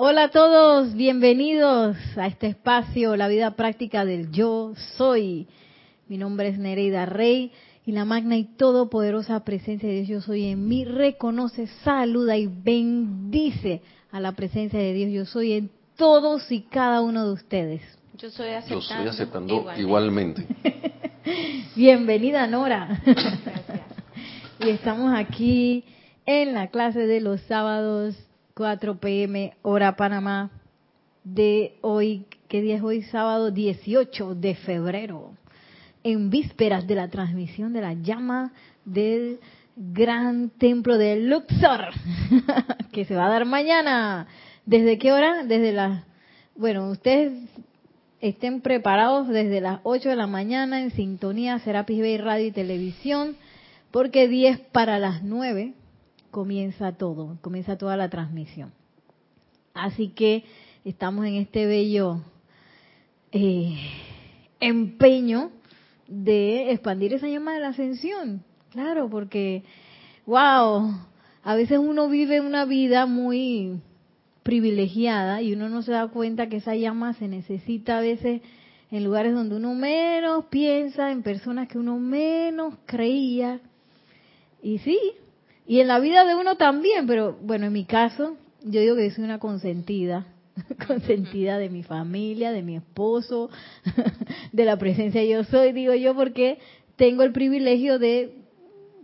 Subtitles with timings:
[0.00, 5.48] Hola a todos, bienvenidos a este espacio, la vida práctica del yo soy.
[6.06, 7.50] Mi nombre es Nereida Rey
[7.84, 12.46] y la magna y todopoderosa presencia de Dios yo soy en mí reconoce, saluda y
[12.46, 17.82] bendice a la presencia de Dios yo soy en todos y cada uno de ustedes.
[18.18, 20.46] Yo soy aceptando, Yo estoy aceptando igualmente.
[21.74, 23.02] Bienvenida Nora.
[24.60, 25.82] y estamos aquí
[26.24, 28.14] en la clase de los sábados
[28.58, 30.50] 4 pm hora Panamá
[31.22, 33.02] de hoy, ¿qué día es hoy?
[33.02, 35.30] Sábado 18 de febrero,
[36.02, 38.52] en vísperas de la transmisión de la llama
[38.84, 39.38] del
[39.76, 41.90] gran templo de Luxor,
[42.92, 44.26] que se va a dar mañana.
[44.66, 45.44] ¿Desde qué hora?
[45.44, 46.02] Desde las,
[46.56, 47.34] bueno, ustedes
[48.20, 53.36] estén preparados desde las 8 de la mañana en sintonía Serapis Bay Radio y Televisión,
[53.92, 55.74] porque 10 para las 9
[56.38, 58.70] comienza todo, comienza toda la transmisión.
[59.74, 60.44] Así que
[60.84, 62.22] estamos en este bello
[63.32, 63.74] eh,
[64.60, 65.50] empeño
[66.06, 68.44] de expandir esa llama de la ascensión.
[68.70, 69.64] Claro, porque,
[70.26, 70.94] wow,
[71.42, 73.80] a veces uno vive una vida muy
[74.44, 78.42] privilegiada y uno no se da cuenta que esa llama se necesita a veces
[78.92, 83.60] en lugares donde uno menos piensa, en personas que uno menos creía.
[84.62, 84.98] Y sí,
[85.68, 89.10] y en la vida de uno también, pero bueno, en mi caso, yo digo que
[89.10, 90.26] soy una consentida,
[90.86, 93.50] consentida de mi familia, de mi esposo,
[94.52, 96.58] de la presencia yo soy, digo yo, porque
[96.96, 98.34] tengo el privilegio de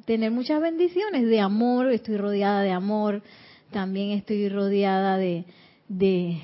[0.07, 3.23] tener muchas bendiciones de amor, estoy rodeada de amor,
[3.71, 5.45] también estoy rodeada de,
[5.89, 6.41] de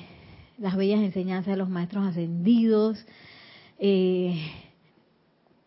[0.59, 3.03] las bellas enseñanzas de los maestros ascendidos.
[3.79, 4.39] Eh,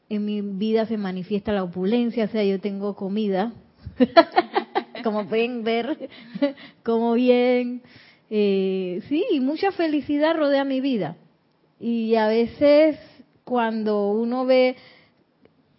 [0.08, 3.52] en mi vida se manifiesta la opulencia, o sea, yo tengo comida,
[5.04, 6.08] como pueden ver,
[6.82, 7.82] como bien,
[8.30, 11.16] eh, sí, mucha felicidad rodea mi vida.
[11.80, 12.98] Y a veces
[13.44, 14.76] cuando uno ve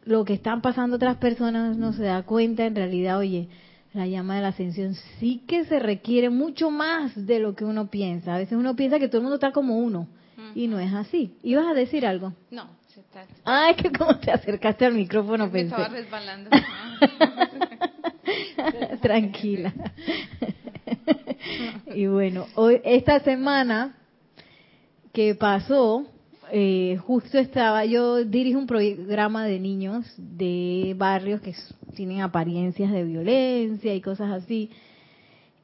[0.03, 3.47] lo que están pasando otras personas, no se da cuenta en realidad, oye,
[3.93, 7.89] la llama de la ascensión sí que se requiere mucho más de lo que uno
[7.89, 8.35] piensa.
[8.35, 10.07] A veces uno piensa que todo el mundo está como uno
[10.53, 11.33] y no es así.
[11.43, 12.33] ¿Ibas a decir algo?
[12.51, 13.25] No, se está.
[13.45, 15.73] Ah, es que como te acercaste al micrófono Me pensé.
[15.75, 16.49] estaba resbalando.
[19.01, 19.73] Tranquila.
[21.95, 23.95] y bueno, hoy esta semana
[25.13, 26.05] que pasó,
[26.51, 31.55] eh, justo estaba, yo dirijo un programa de niños de barrios que
[31.95, 34.69] tienen apariencias de violencia y cosas así.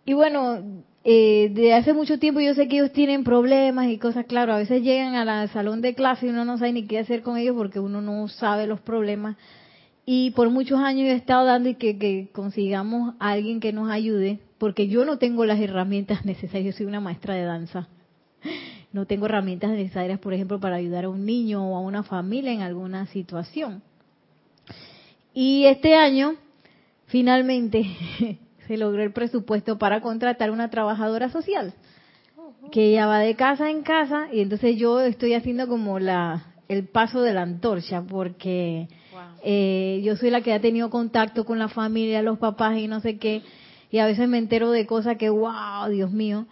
[0.05, 4.25] Y bueno, eh, de hace mucho tiempo yo sé que ellos tienen problemas y cosas,
[4.25, 6.99] claro, a veces llegan a la salón de clase y uno no sabe ni qué
[6.99, 9.35] hacer con ellos porque uno no sabe los problemas.
[10.05, 13.89] Y por muchos años he estado dando y que, que consigamos a alguien que nos
[13.89, 17.87] ayude, porque yo no tengo las herramientas necesarias, yo soy una maestra de danza.
[18.93, 22.51] No tengo herramientas necesarias, por ejemplo, para ayudar a un niño o a una familia
[22.51, 23.81] en alguna situación.
[25.33, 26.35] Y este año,
[27.05, 27.85] finalmente,
[28.67, 31.73] se logró el presupuesto para contratar una trabajadora social
[32.69, 36.87] que ella va de casa en casa y entonces yo estoy haciendo como la el
[36.87, 38.89] paso de la antorcha porque.
[39.43, 42.99] Eh, yo soy la que ha tenido contacto con la familia, los papás y no
[42.99, 43.41] sé qué,
[43.91, 46.47] y a veces me entero de cosas que, wow, Dios mío,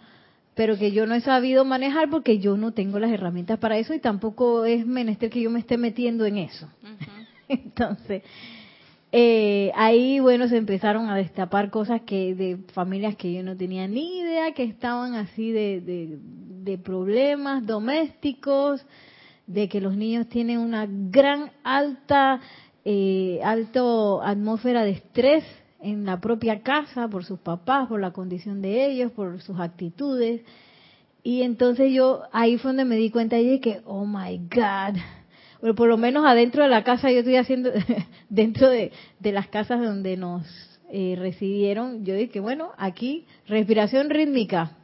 [0.54, 3.94] pero que yo no he sabido manejar porque yo no tengo las herramientas para eso
[3.94, 6.68] y tampoco es menester que yo me esté metiendo en eso.
[7.48, 8.22] Entonces,
[9.12, 13.88] eh, ahí, bueno, se empezaron a destapar cosas que de familias que yo no tenía
[13.88, 18.84] ni idea que estaban así de, de, de problemas domésticos,
[19.52, 22.40] de que los niños tienen una gran alta,
[22.84, 25.44] eh, alto atmósfera de estrés
[25.80, 30.42] en la propia casa por sus papás, por la condición de ellos, por sus actitudes.
[31.24, 35.00] Y entonces yo ahí fue donde me di cuenta y dije, oh my God,
[35.60, 37.72] pero por lo menos adentro de la casa yo estoy haciendo,
[38.28, 40.46] dentro de, de las casas donde nos
[40.92, 44.76] eh, recibieron, yo dije, bueno, aquí respiración rítmica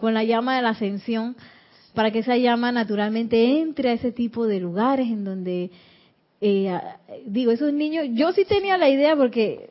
[0.00, 1.34] con la llama de la ascensión,
[1.94, 5.70] para que esa llama naturalmente entre a ese tipo de lugares en donde,
[6.40, 6.78] eh,
[7.26, 9.70] digo, esos niños, yo sí tenía la idea porque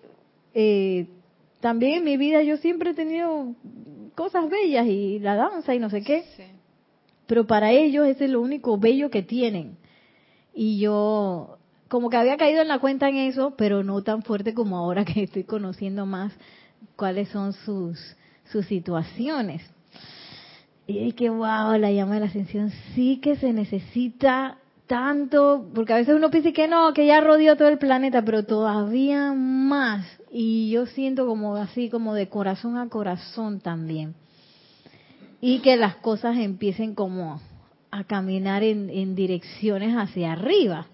[0.54, 1.08] eh,
[1.60, 3.54] también en mi vida yo siempre he tenido
[4.16, 6.44] cosas bellas y la danza y no sé qué, Sí.
[7.28, 9.78] pero para ellos ese es lo único bello que tienen.
[10.54, 11.58] Y yo
[11.90, 15.04] como que había caído en la cuenta en eso, pero no tan fuerte como ahora
[15.06, 16.34] que estoy conociendo más
[16.96, 18.00] cuáles son sus,
[18.52, 19.62] sus situaciones.
[20.86, 24.58] Y dije, wow, la llama de la ascensión sí que se necesita
[24.88, 28.44] tanto, porque a veces uno piensa que no, que ya rodeó todo el planeta, pero
[28.44, 30.06] todavía más.
[30.32, 34.16] Y yo siento como así, como de corazón a corazón también.
[35.42, 37.42] y que las cosas empiecen como
[37.92, 40.88] a caminar en, en direcciones hacia arriba.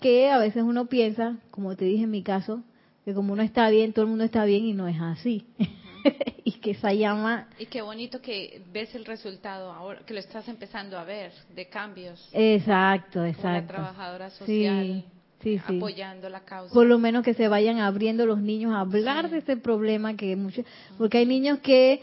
[0.00, 2.62] Que a veces uno piensa, como te dije en mi caso,
[3.04, 5.46] que como uno está bien, todo el mundo está bien y no es así.
[6.44, 7.48] y que esa llama...
[7.58, 11.68] Y qué bonito que ves el resultado ahora, que lo estás empezando a ver, de
[11.68, 12.28] cambios.
[12.32, 13.50] Exacto, exacto.
[13.50, 15.04] la trabajadora social.
[15.42, 15.76] Sí, sí.
[15.76, 16.74] apoyando la causa.
[16.74, 20.34] Por lo menos que se vayan abriendo los niños a hablar de ese problema que
[20.34, 20.64] muchos,
[20.96, 22.02] porque hay niños que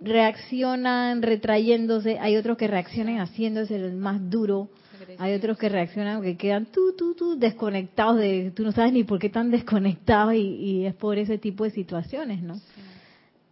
[0.00, 4.68] reaccionan retrayéndose, hay otros que reaccionan haciéndose el más duro,
[5.18, 9.04] hay otros que reaccionan que quedan tú, tú, tú, desconectados de, tú no sabes ni
[9.04, 12.54] por qué están desconectados y, y es por ese tipo de situaciones, ¿no?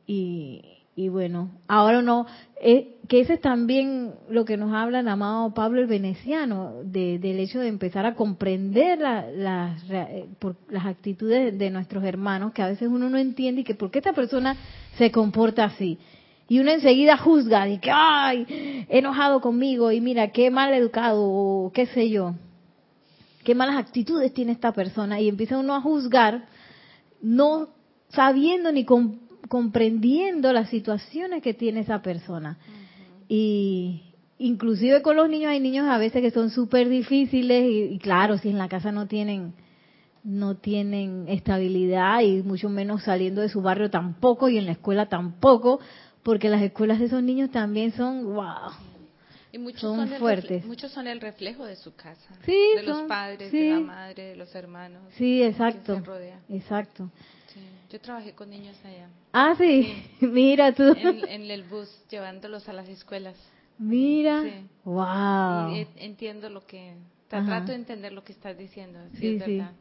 [0.07, 0.63] Y,
[0.95, 2.27] y bueno, ahora no,
[2.61, 7.19] eh, que ese es también lo que nos habla el amado Pablo el Veneciano, de,
[7.19, 10.27] del hecho de empezar a comprender la, eh,
[10.69, 14.01] las actitudes de nuestros hermanos, que a veces uno no entiende y que por qué
[14.01, 14.57] esta persona
[14.99, 15.99] se comporta así.
[16.47, 21.73] Y uno enseguida juzga, y que, ay, enojado conmigo, y mira, qué mal educado, o
[21.73, 22.35] qué sé yo,
[23.45, 26.45] qué malas actitudes tiene esta persona, y empieza uno a juzgar,
[27.23, 27.69] no
[28.11, 28.85] sabiendo ni
[29.53, 32.57] comprendiendo las situaciones que tiene esa persona.
[33.29, 38.39] Y inclusive con los niños hay niños a veces que son súper difíciles y, claro,
[38.39, 39.53] si en la casa no tienen
[40.25, 45.11] no tienen estabilidad y mucho menos saliendo de su barrio tampoco y en la escuela
[45.11, 45.81] tampoco,
[46.23, 48.73] porque las escuelas de esos niños también son wow.
[49.53, 50.65] Y muchos son, fuertes.
[50.65, 54.37] muchos son el reflejo de su casa, sí, de los padres, de la madre, de
[54.37, 55.03] los hermanos.
[55.19, 56.03] Sí, exacto.
[56.49, 57.11] Exacto.
[57.91, 59.09] Yo trabajé con niños allá.
[59.33, 60.95] Ah, sí, mira tú.
[60.97, 63.37] En, el bus, llevándolos a las escuelas.
[63.79, 64.43] Mira,
[64.85, 65.75] wow.
[65.75, 66.95] Y entiendo lo que,
[67.29, 69.73] trato de entender lo que estás diciendo, sí, es verdad.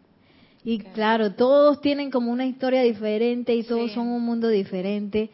[0.63, 5.31] Y claro, todos tienen como una historia diferente y todos son un mundo diferente,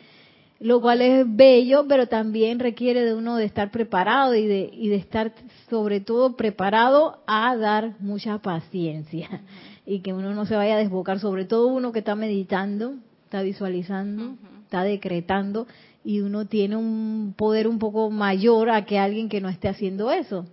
[0.60, 4.88] lo cual es bello, pero también requiere de uno de estar preparado y de, y
[4.88, 5.34] de estar
[5.70, 9.42] sobre todo preparado a dar mucha paciencia
[9.90, 13.42] y que uno no se vaya a desbocar, sobre todo uno que está meditando, está
[13.42, 14.36] visualizando,
[14.66, 15.66] está decretando
[16.04, 20.12] y uno tiene un poder un poco mayor a que alguien que no esté haciendo
[20.12, 20.46] eso.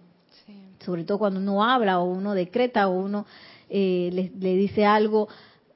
[0.85, 3.27] Sobre todo cuando uno habla o uno decreta o uno
[3.69, 5.27] eh, le, dice algo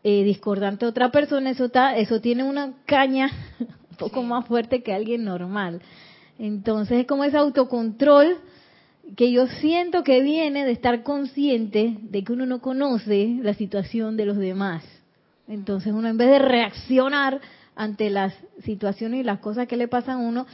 [0.04, 3.28] eh, discordante a otra persona, eso, está, eso tiene una caña
[3.90, 5.82] un poco más fuerte que alguien normal.
[6.38, 8.37] Entonces es como ese autocontrol
[9.16, 14.16] que yo siento que viene de estar consciente de que uno no conoce la situación
[14.16, 14.84] de los demás.
[15.46, 17.40] Entonces uno en vez de reaccionar
[17.75, 18.34] ante las
[18.64, 20.46] situaciones y las cosas que le pasan a uno,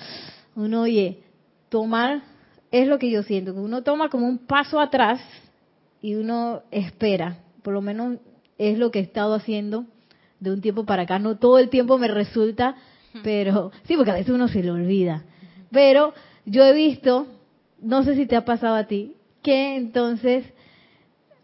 [0.55, 1.23] uno oye,
[1.69, 2.23] tomar
[2.71, 5.21] es lo que yo siento, que uno toma como un paso atrás
[6.00, 8.19] y uno espera, por lo menos
[8.59, 9.87] es lo que he estado haciendo
[10.39, 12.77] de un tiempo para acá, no todo el tiempo me resulta,
[13.23, 15.25] pero sí, porque a veces uno se le olvida,
[15.71, 16.12] pero
[16.45, 17.27] yo he visto
[17.85, 20.45] no sé si te ha pasado a ti, que entonces,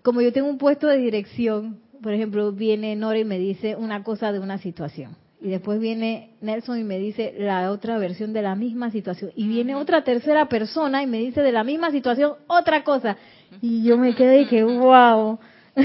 [0.02, 4.02] como yo tengo un puesto de dirección, por ejemplo, viene Nora y me dice una
[4.02, 5.16] cosa de una situación.
[5.42, 9.32] Y después viene Nelson y me dice la otra versión de la misma situación.
[9.36, 13.16] Y viene otra tercera persona y me dice de la misma situación otra cosa.
[13.62, 15.38] Y yo me quedé y que, wow.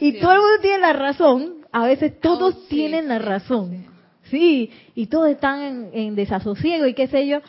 [0.00, 1.54] y todo el mundo tiene la razón.
[1.72, 3.86] A veces todos oh, tienen la razón.
[4.24, 7.40] Sí, y todos están en, en desasosiego y qué sé yo.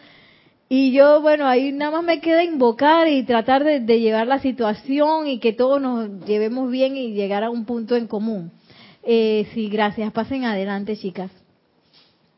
[0.74, 5.28] Y yo, bueno, ahí nada más me queda invocar y tratar de, llevar la situación
[5.28, 8.54] y que todos nos llevemos bien y llegar a un punto en común.
[9.04, 10.14] Eh, sí, gracias.
[10.14, 11.30] Pasen adelante, chicas.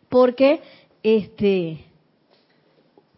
[0.09, 0.61] Porque,
[1.03, 1.85] este,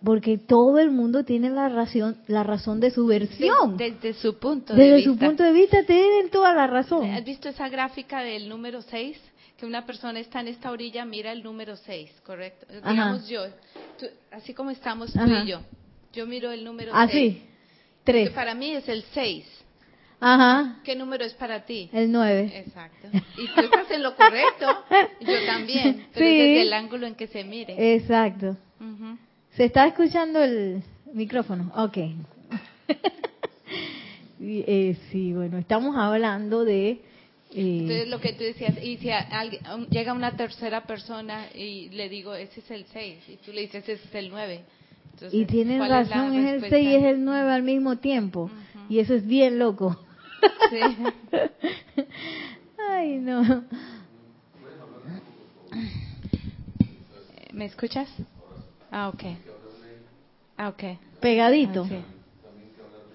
[0.03, 3.77] porque todo el mundo tiene la razón, la razón de su versión.
[3.77, 4.95] Desde, su punto de vista.
[4.95, 7.09] Desde su punto de vista tienen toda la razón.
[7.09, 9.17] ¿Has visto esa gráfica del número 6?
[9.57, 12.65] que una persona está en esta orilla, mira el número 6, ¿correcto?
[12.73, 13.45] Digamos yo,
[14.31, 15.61] así como estamos tú y yo,
[16.13, 17.09] yo miro el número 6.
[17.09, 17.43] Así,
[18.03, 18.29] 3.
[18.31, 19.45] para mí es el 6.
[20.19, 20.79] Ajá.
[20.83, 21.89] ¿Qué número es para ti?
[21.91, 22.51] El 9.
[22.65, 23.09] Exacto.
[23.37, 24.67] Y tú estás en lo correcto,
[25.21, 26.37] yo también, pero sí.
[26.37, 27.95] desde el ángulo en que se mire.
[27.95, 28.57] Exacto.
[29.51, 30.83] ¿Se está escuchando el
[31.13, 31.71] micrófono?
[31.75, 31.97] Ok.
[34.41, 37.01] eh, sí, bueno, estamos hablando de
[37.53, 42.33] entonces, lo que tú decías, y si alguien, llega una tercera persona y le digo,
[42.33, 44.63] ese es el 6, y tú le dices, ese es el 9.
[45.31, 48.49] y tienes razón, es, el 6 y es el 9 al mismo tiempo.
[48.89, 49.97] Y eso es bien loco.
[50.69, 50.79] Sí.
[52.89, 53.63] Ay, no.
[57.51, 58.09] ¿Me escuchas?
[58.91, 59.23] Ah, ok.
[60.57, 60.83] Ah, ok.
[61.21, 61.87] Pegadito.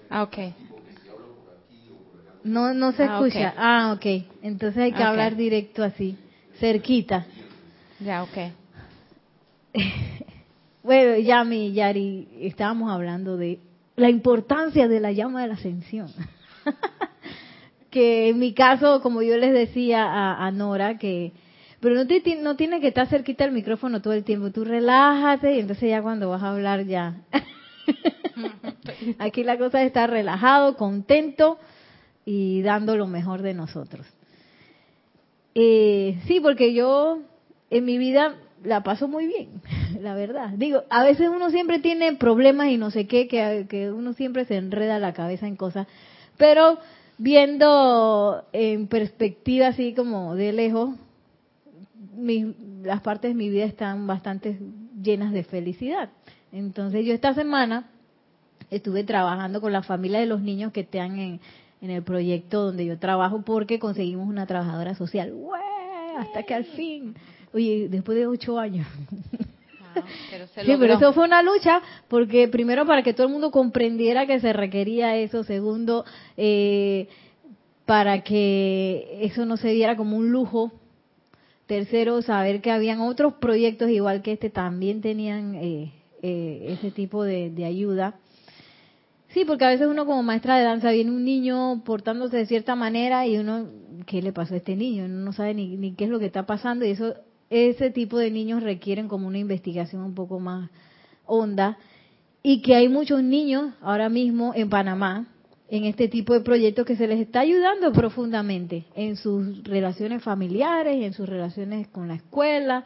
[0.09, 0.70] Ah, ok.
[2.43, 3.53] No, no se ah, escucha.
[3.57, 4.25] Ah, ok.
[4.41, 6.17] Entonces hay que hablar directo así,
[6.59, 7.25] cerquita.
[7.99, 8.37] Ya, ok.
[10.83, 13.59] bueno, Yami Yari, estábamos hablando de
[13.95, 16.09] la importancia de la llama de la ascensión.
[17.91, 20.05] que en mi caso, como yo les decía
[20.43, 21.33] a, Nora, que
[21.79, 24.51] pero no, te, no tiene que estar cerquita del micrófono todo el tiempo.
[24.51, 27.21] Tú relájate y entonces ya cuando vas a hablar ya.
[29.19, 31.57] Aquí la cosa es estar relajado, contento
[32.25, 34.05] y dando lo mejor de nosotros.
[35.55, 37.19] Eh, sí, porque yo
[37.69, 39.61] en mi vida la paso muy bien,
[40.01, 40.49] la verdad.
[40.55, 44.45] Digo, a veces uno siempre tiene problemas y no sé qué, que, que uno siempre
[44.45, 45.87] se enreda la cabeza en cosas,
[46.37, 46.77] pero
[47.17, 50.91] viendo en perspectiva así como de lejos,
[52.83, 54.59] las partes de mi vida están bastante
[55.01, 56.09] llenas de felicidad.
[56.51, 57.89] Entonces yo esta semana
[58.69, 61.39] estuve trabajando con la familia de los niños que están en,
[61.81, 65.33] en el proyecto donde yo trabajo porque conseguimos una trabajadora social.
[66.17, 67.15] Hasta que al fin,
[67.53, 68.87] oye, después de ocho años.
[70.55, 74.39] sí, pero eso fue una lucha porque primero para que todo el mundo comprendiera que
[74.39, 76.05] se requería eso, segundo
[76.37, 77.09] eh,
[77.85, 80.71] para que eso no se viera como un lujo,
[81.65, 87.23] tercero saber que habían otros proyectos igual que este también tenían eh, eh, ese tipo
[87.23, 88.19] de ayuda
[89.33, 92.75] Sí, porque a veces uno como maestra de danza viene un niño portándose de cierta
[92.75, 93.67] manera y uno,
[94.05, 95.05] ¿qué le pasó a este niño?
[95.05, 97.15] Uno no sabe ni, ni qué es lo que está pasando y eso,
[97.49, 100.69] ese tipo de niños requieren como una investigación un poco más
[101.25, 101.77] honda
[102.43, 105.27] y que hay muchos niños ahora mismo en Panamá
[105.69, 111.01] en este tipo de proyectos que se les está ayudando profundamente en sus relaciones familiares,
[111.01, 112.83] en sus relaciones con la escuela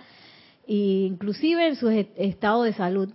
[0.67, 3.09] e inclusive en su estado de salud.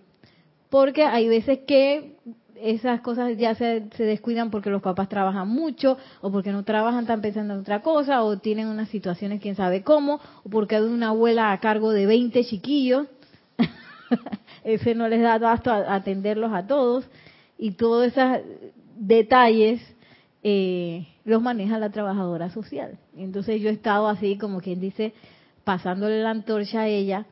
[0.71, 2.17] Porque hay veces que
[2.63, 7.21] esas cosas ya se, descuidan porque los papás trabajan mucho o porque no trabajan, están
[7.21, 11.09] pensando en otra cosa o tienen unas situaciones quién sabe cómo o porque hay una
[11.09, 13.07] abuela a cargo de 20 chiquillos.
[14.65, 17.09] Ese no les da basta atenderlos a todos
[17.59, 18.41] y todos esos
[18.97, 19.81] detalles
[20.43, 22.99] eh, los maneja la trabajadora social.
[23.17, 25.13] Entonces yo he estado así como quien dice
[25.65, 27.27] pasándole la antorcha a ella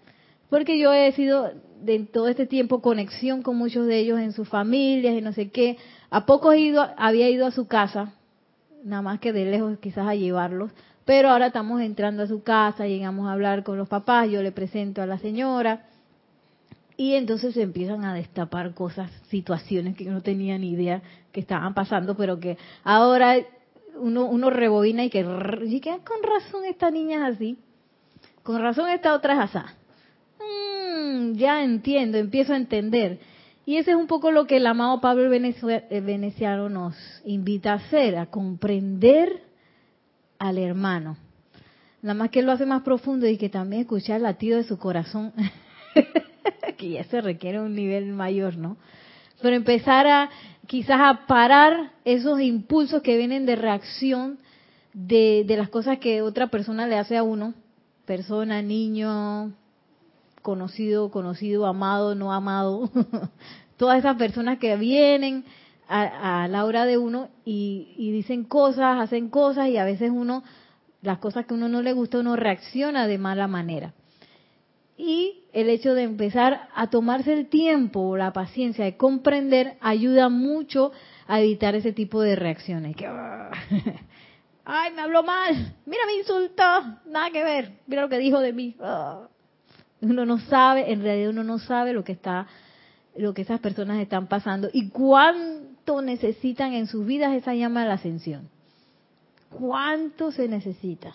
[0.50, 1.52] porque yo he sido
[1.82, 5.50] de todo este tiempo conexión con muchos de ellos en sus familias y no sé
[5.50, 5.76] qué.
[6.10, 8.14] A poco he ido, había ido a su casa,
[8.84, 10.70] nada más que de lejos quizás a llevarlos,
[11.04, 14.52] pero ahora estamos entrando a su casa, llegamos a hablar con los papás, yo le
[14.52, 15.86] presento a la señora.
[16.96, 21.00] Y entonces se empiezan a destapar cosas, situaciones que no tenía ni idea
[21.30, 23.36] que estaban pasando, pero que ahora
[24.00, 25.20] uno, uno rebobina y que,
[25.64, 27.58] y que con razón esta niña es así,
[28.42, 29.78] con razón esta otra es así
[30.40, 33.18] Mm, ya entiendo, empiezo a entender.
[33.66, 37.76] Y ese es un poco lo que el amado Pablo eh, Veneciano nos invita a
[37.76, 39.42] hacer, a comprender
[40.38, 41.18] al hermano.
[42.00, 44.64] Nada más que él lo hace más profundo y que también escuchar el latido de
[44.64, 45.32] su corazón,
[46.78, 48.76] que ya se requiere un nivel mayor, ¿no?
[49.42, 50.30] Pero empezar a
[50.66, 54.38] quizás a parar esos impulsos que vienen de reacción
[54.92, 57.54] de, de las cosas que otra persona le hace a uno,
[58.06, 59.52] persona, niño,
[60.48, 62.88] conocido, conocido, amado, no amado,
[63.76, 65.44] todas esas personas que vienen
[65.86, 70.42] a, la hora de uno y, dicen cosas, hacen cosas y a veces uno,
[71.02, 73.92] las cosas que uno no le gusta, uno reacciona de mala manera.
[74.96, 80.92] Y el hecho de empezar a tomarse el tiempo, la paciencia de comprender, ayuda mucho
[81.26, 82.96] a evitar ese tipo de reacciones.
[82.96, 83.06] Que,
[84.64, 86.62] ay, me habló mal, mira, me insultó,
[87.04, 88.76] nada que ver, mira lo que dijo de mí.
[88.80, 89.28] Ah.
[90.00, 92.46] Uno no sabe, en realidad uno no sabe lo que está,
[93.16, 97.88] lo que esas personas están pasando y cuánto necesitan en sus vidas esa llama de
[97.88, 98.48] la ascensión.
[99.50, 101.14] ¿Cuánto se necesita?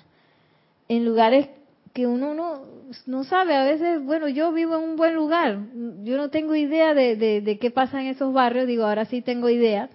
[0.90, 1.50] En lugares
[1.94, 2.64] que uno no,
[3.06, 5.60] no sabe, a veces, bueno, yo vivo en un buen lugar,
[6.04, 9.48] yo no tengo idea de, de qué pasa en esos barrios, digo, ahora sí tengo
[9.48, 9.90] idea,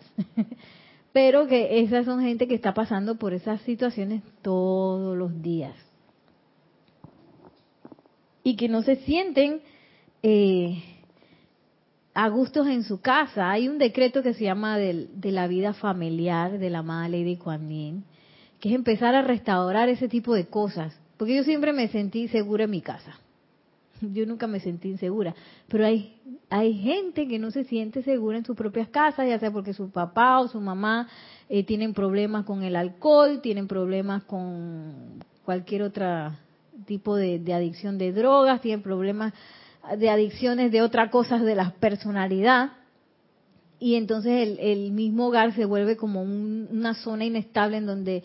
[1.13, 5.88] pero que esas son gente que está pasando por esas situaciones todos los días
[8.49, 9.61] y que no se sienten
[10.23, 10.83] eh,
[12.15, 13.51] a gustos en su casa.
[13.51, 17.69] Hay un decreto que se llama de, la vida familiar de la amada Lady Kuan
[17.69, 18.05] Yin,
[18.59, 20.99] que es empezar a restaurar ese tipo de cosas.
[21.19, 23.21] Porque yo siempre me sentí segura en mi casa.
[24.01, 25.35] Yo nunca me sentí insegura.
[25.69, 26.17] Pero hay,
[26.49, 29.91] hay gente que no se siente segura en sus propias casas, ya sea porque su
[29.91, 31.09] papá o su mamá
[31.51, 36.39] eh, tienen problemas con el alcohol, tienen problemas con cualquier otra
[36.87, 39.33] tipo de, adicción de drogas, tienen problemas
[39.97, 42.73] de adicciones de otras cosas de la personalidad.
[43.79, 48.25] Y entonces el, mismo hogar se vuelve como una zona inestable en donde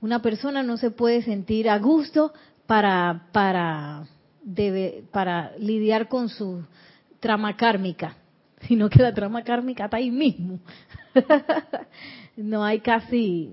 [0.00, 2.32] una persona no se puede sentir a gusto
[2.66, 4.06] para, para,
[4.42, 6.62] debe, para lidiar con, su,
[7.20, 8.16] trama kármica,
[8.62, 10.60] sino que la trama kármica está ahí mismo.
[12.36, 13.50] no hay casi,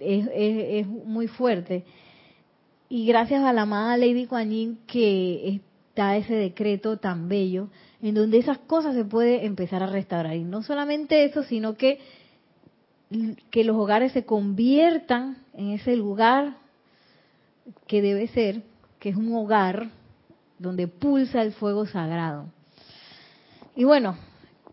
[0.00, 1.84] es, es, muy fuerte.
[2.92, 4.50] Y gracias a la amada Lady Kuan
[4.88, 5.60] que
[5.94, 7.68] está ese decreto tan bello,
[8.02, 10.34] en donde esas cosas se puede empezar a restaurar.
[10.34, 12.00] Y no solamente eso, sino que,
[13.52, 16.56] que los hogares se conviertan en ese lugar
[17.86, 18.62] que debe ser,
[18.98, 19.90] que es un hogar
[20.58, 22.46] donde pulsa el fuego sagrado.
[23.76, 24.16] Y bueno,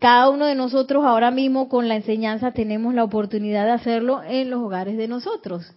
[0.00, 4.50] cada uno de nosotros ahora mismo con la enseñanza tenemos la oportunidad de hacerlo en
[4.50, 5.72] los hogares de nosotros.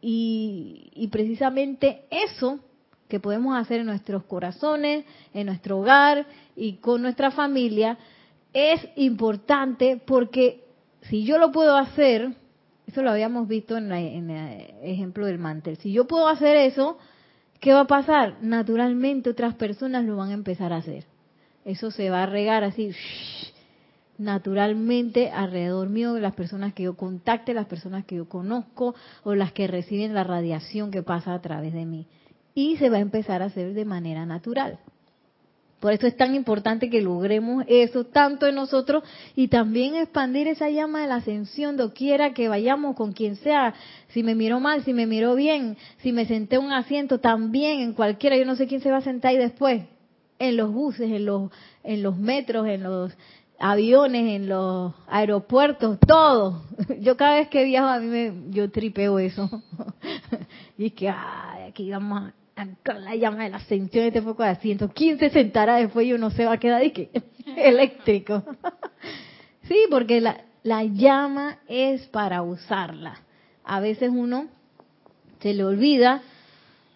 [0.00, 2.60] Y, y, precisamente eso
[3.08, 7.98] que podemos hacer en nuestros corazones, en nuestro hogar y con nuestra familia
[8.52, 10.64] es importante porque
[11.02, 12.32] si yo lo puedo hacer,
[12.86, 16.98] eso lo habíamos visto en, en el ejemplo del mantel, si yo puedo hacer eso,
[17.60, 18.36] ¿qué va a pasar?
[18.40, 21.04] Naturalmente otras personas lo van a empezar a hacer.
[21.64, 22.92] Eso se va a regar así
[24.18, 29.52] naturalmente alrededor mío las personas que yo contacte, las personas que yo conozco o las
[29.52, 32.06] que reciben la radiación que pasa a través de mí.
[32.54, 34.80] Y se va a empezar a hacer de manera natural.
[35.80, 39.04] Por eso es tan importante que logremos eso tanto en nosotros
[39.36, 43.74] y también expandir esa llama de la ascensión doquiera que vayamos con quien sea.
[44.08, 47.78] Si me miró mal, si me miró bien, si me senté en un asiento también,
[47.78, 49.84] en cualquiera, yo no sé quién se va a sentar ahí después.
[50.40, 51.52] En los buses, en los,
[51.84, 53.12] en los metros, en los
[53.58, 56.62] aviones, en los aeropuertos, todo.
[57.00, 59.62] Yo cada vez que viajo a mí me, yo tripeo eso.
[60.78, 64.42] y es que, ay, aquí vamos a, con la llama de la ascensión este poco
[64.42, 64.90] de asiento.
[64.94, 67.10] ¿Quién se sentará después y uno se va a quedar y que
[67.56, 68.44] eléctrico?
[69.62, 73.20] sí, porque la, la llama es para usarla.
[73.64, 74.46] A veces uno
[75.40, 76.22] se le olvida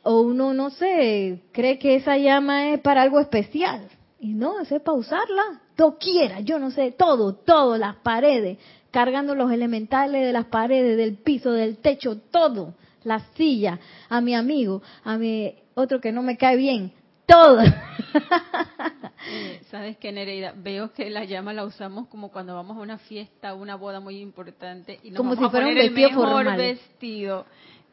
[0.04, 3.88] o uno, no sé, cree que esa llama es para algo especial.
[4.21, 5.62] Y no, es para usarla
[5.99, 8.58] quiera, yo no sé, todo, todo, las paredes,
[8.91, 14.35] cargando los elementales de las paredes, del piso, del techo, todo, la silla, a mi
[14.35, 16.93] amigo, a mi otro que no me cae bien,
[17.26, 17.63] todo.
[19.71, 20.52] ¿Sabes qué, Nereida?
[20.56, 24.19] Veo que la llama la usamos como cuando vamos a una fiesta, una boda muy
[24.19, 27.47] importante y nos como si fuera un vestido el mejor vestido.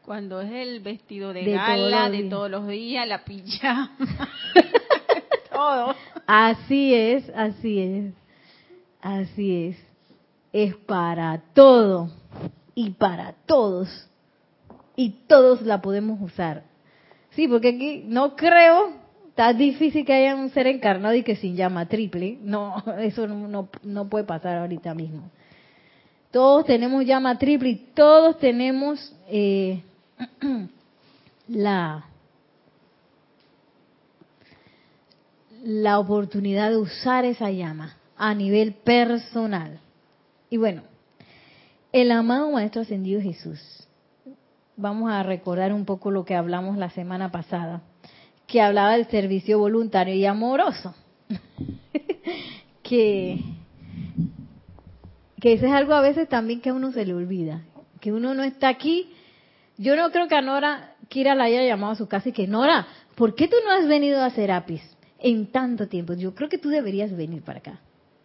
[0.03, 3.95] Cuando es el vestido de, gala de todos los días, la pijama.
[6.31, 8.13] Así es, así es,
[9.01, 9.77] así es.
[10.53, 12.11] Es para todo
[12.75, 14.07] y para todos.
[14.95, 16.61] Y todos la podemos usar.
[17.31, 18.91] Sí, porque aquí no creo,
[19.29, 22.37] está difícil que haya un ser encarnado y que sin llama triple.
[22.43, 25.31] No, eso no, no puede pasar ahorita mismo.
[26.29, 29.81] Todos tenemos llama triple y todos tenemos eh,
[31.47, 32.08] la
[35.63, 39.79] la oportunidad de usar esa llama a nivel personal.
[40.49, 40.83] Y bueno,
[41.91, 43.59] el amado Maestro Ascendido Jesús,
[44.75, 47.81] vamos a recordar un poco lo que hablamos la semana pasada,
[48.47, 50.95] que hablaba del servicio voluntario y amoroso,
[52.83, 53.39] que,
[55.39, 57.61] que eso es algo a veces también que a uno se le olvida,
[57.99, 59.13] que uno no está aquí.
[59.77, 62.47] Yo no creo que a Nora Kira la haya llamado a su casa y que
[62.47, 64.81] Nora, ¿por qué tú no has venido a Serapis?
[65.21, 66.13] En tanto tiempo.
[66.13, 67.79] Yo creo que tú deberías venir para acá.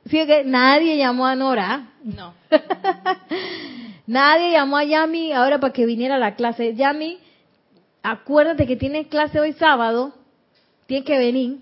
[0.07, 1.93] Sí, que nadie llamó a Nora.
[2.03, 2.35] No.
[4.07, 6.75] nadie llamó a Yami ahora para que viniera a la clase.
[6.75, 7.19] Yami,
[8.03, 10.15] acuérdate que tienes clase hoy sábado,
[10.87, 11.59] tienes que venir.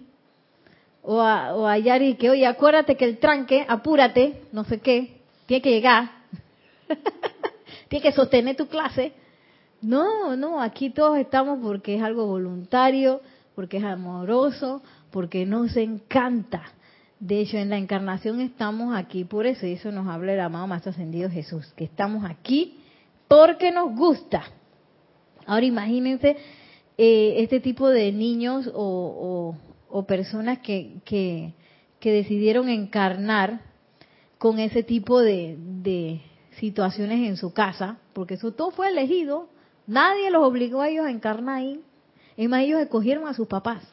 [1.02, 5.20] O a, o a Yari que, oye, acuérdate que el tranque, apúrate, no sé qué,
[5.46, 6.10] tiene que llegar.
[7.88, 9.12] tiene que sostener tu clase.
[9.80, 13.20] No, no, aquí todos estamos porque es algo voluntario,
[13.56, 14.80] porque es amoroso,
[15.12, 16.62] porque nos encanta.
[17.20, 20.66] De hecho, en la encarnación estamos aquí por eso, y eso nos habla el amado
[20.66, 22.78] más ascendido Jesús, que estamos aquí
[23.28, 24.42] porque nos gusta.
[25.46, 26.36] Ahora imagínense
[26.98, 29.54] eh, este tipo de niños o,
[30.08, 31.54] personas que, que,
[32.00, 33.60] decidieron encarnar
[34.38, 36.22] con ese tipo de, de
[36.58, 39.48] situaciones en su casa, porque eso todo fue elegido,
[39.86, 41.80] nadie los obligó a ellos a encarnar ahí,
[42.36, 43.91] es más, ellos escogieron a sus papás.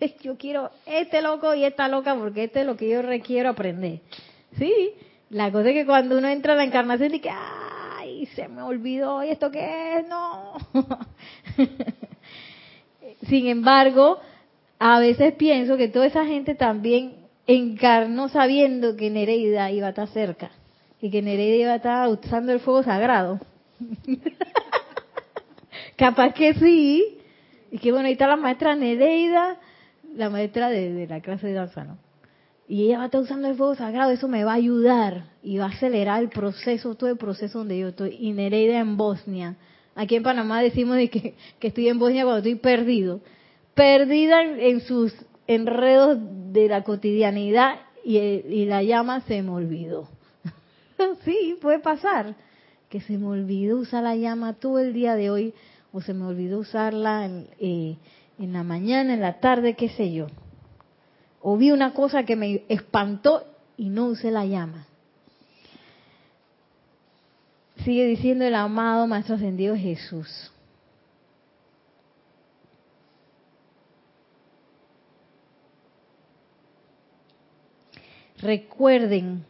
[0.22, 4.00] yo quiero este loco y esta loca porque este es lo que yo requiero aprender.
[4.58, 4.92] Sí,
[5.30, 9.22] la cosa es que cuando uno entra a la encarnación dice, ay, se me olvidó,
[9.22, 10.08] ¿y esto qué es?
[10.08, 10.54] No.
[13.28, 14.18] Sin embargo,
[14.78, 20.08] a veces pienso que toda esa gente también encarnó sabiendo que Nereida iba a estar
[20.08, 20.50] cerca
[21.00, 23.40] y que Nereida iba a estar usando el fuego sagrado.
[25.96, 27.18] Capaz que sí.
[27.70, 29.58] Y que bueno, ahí está la maestra Nereida
[30.14, 31.98] la maestra de, la clase de danza, ¿no?
[32.68, 35.58] Y ella va a estar usando el fuego sagrado, eso me va a ayudar y
[35.58, 38.16] va a acelerar el proceso, todo el proceso donde yo estoy.
[38.20, 39.56] Y Nereida en Bosnia.
[39.96, 43.20] Aquí en Panamá decimos de que, estoy en Bosnia cuando estoy perdido.
[43.74, 45.12] Perdida en, sus
[45.48, 46.18] enredos
[46.52, 50.08] de la cotidianidad y, la llama se me olvidó.
[51.24, 52.36] sí, puede pasar.
[52.88, 55.54] Que se me olvidó usar la llama todo el día de hoy
[55.92, 57.96] o se me olvidó usarla eh,
[58.40, 60.26] en la mañana, en la tarde, qué sé yo.
[61.42, 63.44] O vi una cosa que me espantó
[63.76, 64.86] y no usé la llama.
[67.84, 70.50] Sigue diciendo el amado Maestro Ascendido Jesús.
[78.38, 79.44] Recuerden,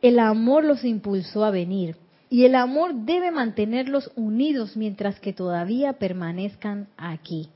[0.00, 1.96] el amor los impulsó a venir
[2.28, 7.48] y el amor debe mantenerlos unidos mientras que todavía permanezcan aquí.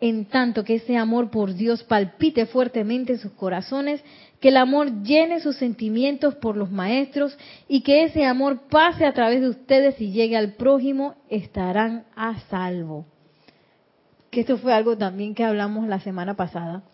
[0.00, 4.02] En tanto que ese amor por Dios palpite fuertemente en sus corazones,
[4.40, 9.12] que el amor llene sus sentimientos por los maestros y que ese amor pase a
[9.12, 13.06] través de ustedes y llegue al prójimo, estarán a salvo.
[14.30, 16.84] Que esto fue algo también que hablamos la semana pasada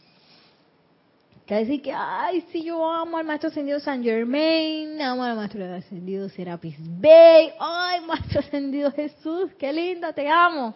[1.46, 5.62] que decir que, ay, si yo amo al maestro ascendido San Germain, amo al maestro
[5.74, 10.74] ascendido Serapis Bey, ay, maestro ascendido Jesús, qué lindo, te amo.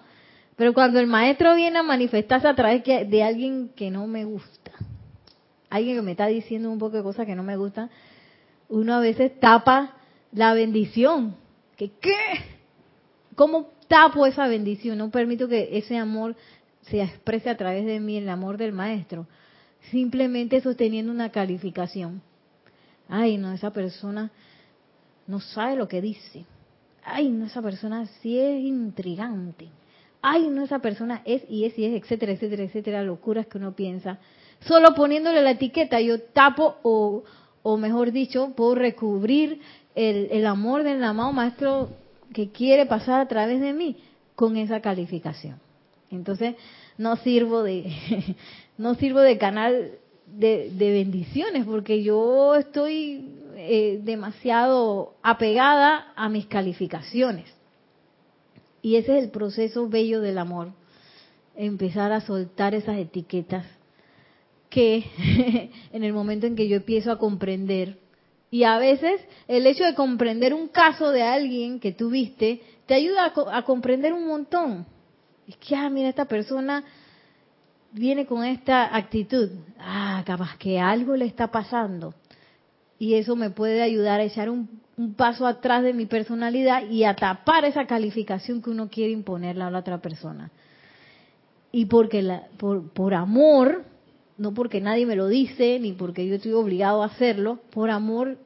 [0.58, 4.72] Pero cuando el maestro viene a manifestarse a través de alguien que no me gusta,
[5.70, 7.88] alguien que me está diciendo un poco de cosas que no me gustan,
[8.68, 9.94] uno a veces tapa
[10.32, 11.36] la bendición.
[11.76, 12.12] ¿Qué qué?
[13.34, 14.98] ¿Cómo tapo esa bendición?
[14.98, 16.36] No permito que ese amor
[16.82, 19.26] se exprese a través de mí, el amor del maestro
[19.90, 22.22] simplemente sosteniendo una calificación.
[23.08, 24.30] Ay, no, esa persona
[25.26, 26.44] no sabe lo que dice.
[27.04, 29.68] Ay, no, esa persona sí es intrigante.
[30.22, 33.74] Ay, no, esa persona es y es y es, etcétera, etcétera, etcétera, locuras que uno
[33.74, 34.18] piensa.
[34.60, 37.24] Solo poniéndole la etiqueta yo tapo o,
[37.62, 39.60] o mejor dicho, puedo recubrir
[39.94, 41.90] el, el amor del amado maestro
[42.32, 43.96] que quiere pasar a través de mí
[44.34, 45.60] con esa calificación.
[46.10, 46.56] Entonces,
[46.96, 47.92] no sirvo de,
[48.78, 49.92] no sirvo de canal
[50.26, 57.46] de, bendiciones porque yo estoy eh, demasiado apegada a mis calificaciones.
[58.82, 60.72] Y ese es el proceso bello del amor,
[61.56, 63.66] empezar a soltar esas etiquetas
[64.70, 65.04] que
[65.92, 67.98] en el momento en que yo empiezo a comprender,
[68.50, 73.32] y a veces el hecho de comprender un caso de alguien que tuviste te ayuda
[73.34, 74.86] a, a comprender un montón.
[75.46, 76.84] Es que, ah, mira, esta persona
[77.92, 82.14] viene con esta actitud, ah, capaz que algo le está pasando.
[82.98, 84.68] Y eso me puede ayudar a echar un,
[85.16, 89.70] paso atrás de mi personalidad y a tapar esa calificación que uno quiere imponerle a
[89.70, 90.50] la otra persona.
[91.70, 93.84] Y porque la, por, por amor,
[94.36, 98.38] no porque nadie me lo dice, ni porque yo estoy obligado a hacerlo, por amor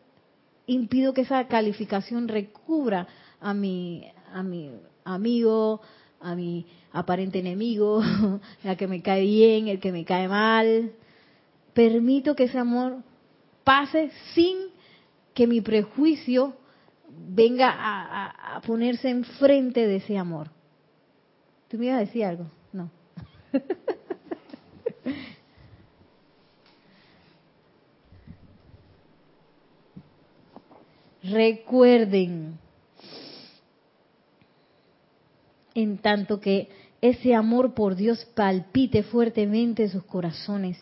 [0.67, 3.07] impido que esa calificación recubra
[3.41, 4.71] a mi, a mi
[5.05, 5.81] amigo,
[6.21, 8.03] a mi aparente enemigo,
[8.63, 10.93] la que me cae bien, el que me cae mal.
[11.73, 12.99] Permito que ese amor
[13.65, 14.72] pase sin
[15.35, 16.55] que mi prejuicio
[17.09, 20.49] venga a, ponerse enfrente de ese amor.
[21.69, 22.47] ¿Tú me ibas a decir algo?
[22.73, 22.91] No.
[31.23, 32.59] Recuerden,
[35.75, 36.69] en tanto que
[37.01, 40.79] ese amor por Dios palpite fuertemente en sus corazones,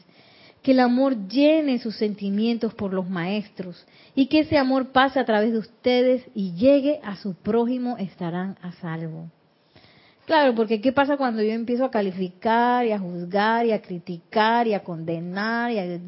[0.62, 5.25] que el amor llene sus sentimientos por los maestros y que ese amor pase a
[5.25, 9.31] través de ustedes y llegue a su prójimo, estarán a salvo.
[10.27, 14.66] Claro, porque ¿qué pasa cuando yo empiezo a calificar y a juzgar y a criticar
[14.68, 16.01] y a condenar y a...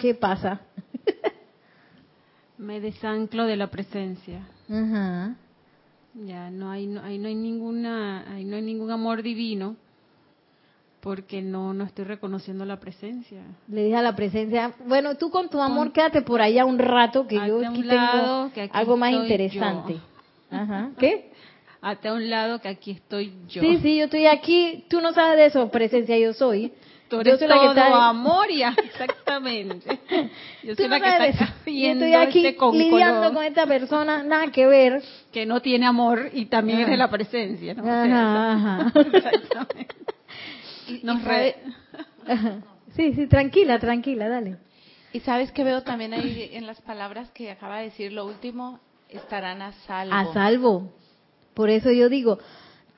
[0.00, 0.62] ¿Qué pasa?
[2.58, 4.46] Me desanclo de la presencia.
[4.68, 5.36] Ajá.
[6.14, 9.76] Ya no hay, no, ahí no hay ninguna, ahí no hay ningún amor divino
[11.06, 13.40] porque no, no estoy reconociendo la presencia.
[13.68, 17.28] Le dije a la presencia, bueno, tú con tu amor quédate por allá un rato
[17.28, 19.98] que yo aquí tengo algo más interesante.
[20.50, 20.90] Ajá.
[20.98, 21.30] ¿Qué?
[21.80, 23.62] Hasta un lado que aquí estoy yo.
[23.62, 24.84] Sí, sí, yo estoy aquí.
[24.88, 26.72] Tú no sabes de eso, presencia, yo soy.
[27.08, 30.00] Tú eres yo todo amor y exactamente.
[30.64, 34.66] Yo soy la que está viendo estoy aquí este lidiando con esta persona, nada que
[34.66, 35.04] ver.
[35.30, 37.84] Que no tiene amor y también es de la presencia, ¿no?
[37.88, 40.05] Ajá, Exactamente.
[41.02, 41.20] Nos
[42.96, 44.56] Sí, sí, tranquila, tranquila, dale.
[45.12, 48.80] Y sabes que veo también ahí en las palabras que acaba de decir lo último,
[49.08, 50.14] estarán a salvo.
[50.14, 50.92] A salvo.
[51.54, 52.38] Por eso yo digo,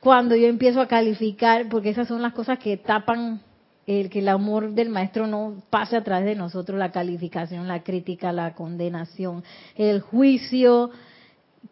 [0.00, 3.40] cuando yo empiezo a calificar, porque esas son las cosas que tapan
[3.86, 7.82] el que el amor del maestro no pase a través de nosotros la calificación, la
[7.82, 9.42] crítica, la condenación,
[9.76, 10.90] el juicio.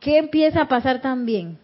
[0.00, 1.58] ¿Qué empieza a pasar también?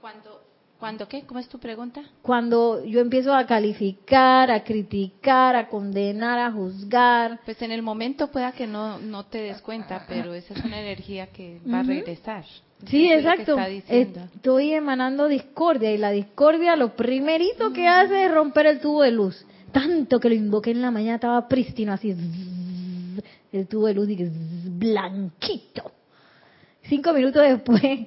[0.00, 0.37] Cuando,
[0.78, 1.22] ¿Cuándo qué?
[1.22, 2.02] ¿Cómo es tu pregunta?
[2.22, 7.40] Cuando yo empiezo a calificar, a criticar, a condenar, a juzgar.
[7.44, 10.80] Pues en el momento pueda que no, no te des cuenta, pero esa es una
[10.80, 12.44] energía que va a regresar.
[12.86, 13.58] Sí, exacto.
[13.58, 19.10] Estoy emanando discordia y la discordia lo primerito que hace es romper el tubo de
[19.10, 19.44] luz.
[19.72, 22.14] Tanto que lo invoqué en la mañana estaba prístino así.
[23.52, 24.30] el tubo de luz y
[24.70, 25.90] blanquito.
[26.82, 28.06] Cinco minutos después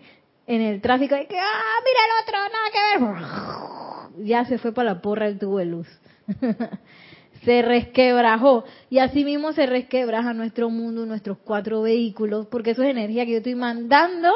[0.55, 4.25] en el tráfico y que ah mira el otro nada que ver.
[4.27, 5.87] Ya se fue para la porra el tubo de luz.
[7.45, 8.65] se resquebrajó.
[8.89, 13.31] Y así mismo se resquebraja nuestro mundo, nuestros cuatro vehículos, porque eso es energía que
[13.31, 14.29] yo estoy mandando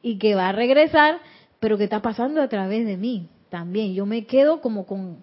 [0.00, 1.18] y que va a regresar,
[1.60, 3.92] pero que está pasando a través de mí también.
[3.92, 5.18] Yo me quedo como con,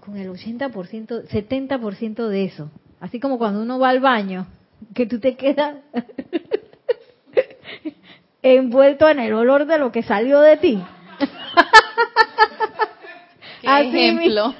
[0.00, 2.70] con el 80%, 70% de eso.
[3.00, 4.46] Así como cuando uno va al baño,
[4.94, 5.76] que tú te quedas
[8.42, 10.82] envuelto en el olor de lo que salió de ti.
[13.66, 14.54] Así ejemplo.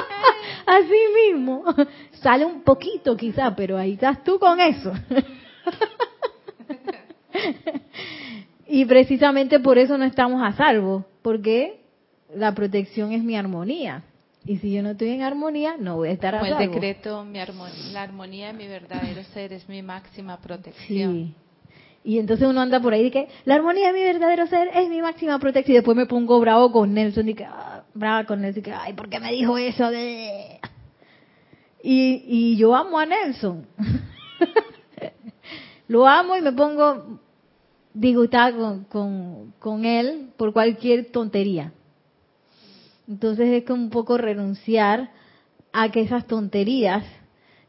[0.66, 1.64] Así mismo.
[2.12, 4.92] Sale un poquito quizá, pero ahí estás tú con eso.
[8.72, 11.82] Y precisamente por eso no estamos a salvo, porque
[12.34, 14.02] la protección es mi armonía.
[14.46, 16.58] Y si yo no estoy en armonía, no voy a estar a salvo.
[16.58, 17.38] el decreto, mi
[17.92, 21.12] la armonía de mi verdadero ser es mi máxima protección.
[21.12, 21.34] Sí.
[22.04, 24.88] Y entonces uno anda por ahí y que la armonía de mi verdadero ser es
[24.88, 25.74] mi máxima protección.
[25.74, 28.72] Y después me pongo bravo con Nelson y que, ah, brava con Nelson y que,
[28.72, 29.90] ay, ¿por qué me dijo eso?
[29.90, 30.58] De...
[31.82, 33.66] Y, y yo amo a Nelson.
[35.88, 37.20] Lo amo y me pongo
[37.94, 41.72] disgustada con, con, con él por cualquier tontería.
[43.06, 45.10] Entonces es como un poco renunciar
[45.72, 47.04] a que esas tonterías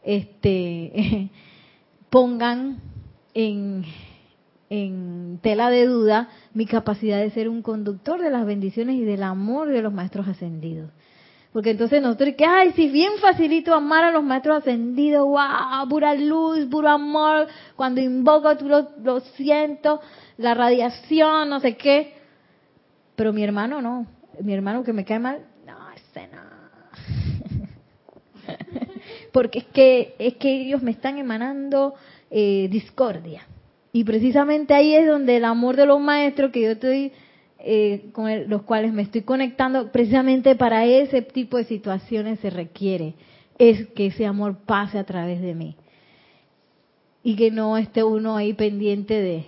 [0.03, 1.29] este,
[2.09, 2.81] pongan
[3.33, 3.85] en,
[4.73, 9.21] en tela de duda mi capacidad de ser un conductor de las bendiciones y del
[9.21, 10.89] amor de los maestros ascendidos.
[11.51, 16.15] Porque entonces nosotros, que, ay, si bien facilito amar a los maestros ascendidos, wow, pura
[16.15, 20.01] luz, puro amor, cuando invoco tú lo, siento,
[20.37, 22.15] la radiación, no sé qué.
[23.15, 24.07] Pero mi hermano no,
[24.41, 26.41] mi hermano que me cae mal, no, ese no.
[29.31, 31.93] Porque es que, es que ellos me están emanando
[32.31, 33.45] eh, discordia.
[33.95, 37.11] Y precisamente ahí es donde el amor de los maestros que yo estoy
[37.59, 43.13] eh, con los cuales me estoy conectando, precisamente para ese tipo de situaciones se requiere,
[43.59, 45.75] es que ese amor pase a través de mí.
[47.21, 49.45] Y que no esté uno ahí pendiente de,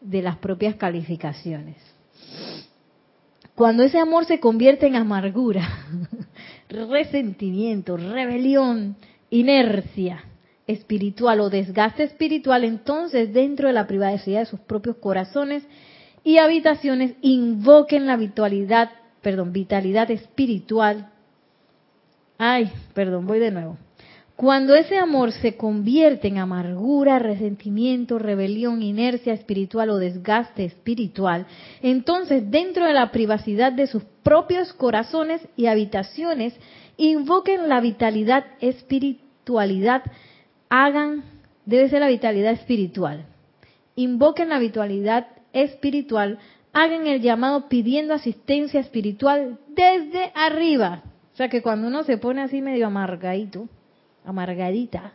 [0.00, 1.76] de las propias calificaciones.
[3.54, 5.66] Cuando ese amor se convierte en amargura,
[6.68, 8.96] resentimiento, rebelión,
[9.30, 10.24] inercia
[10.66, 15.66] espiritual o desgaste espiritual, entonces dentro de la privacidad de sus propios corazones
[16.24, 18.90] y habitaciones invoquen la vitalidad,
[19.22, 21.10] perdón, vitalidad espiritual.
[22.38, 23.78] Ay, perdón, voy de nuevo.
[24.36, 31.46] Cuando ese amor se convierte en amargura, resentimiento, rebelión, inercia espiritual o desgaste espiritual,
[31.80, 36.54] entonces dentro de la privacidad de sus propios corazones y habitaciones,
[36.98, 40.02] invoquen la vitalidad espiritualidad,
[40.68, 41.24] hagan,
[41.64, 43.26] debe ser la vitalidad espiritual,
[43.94, 46.38] invoquen la vitalidad espiritual,
[46.72, 51.02] hagan el llamado pidiendo asistencia espiritual desde arriba.
[51.32, 53.68] O sea que cuando uno se pone así medio amargadito,
[54.24, 55.12] amargadita,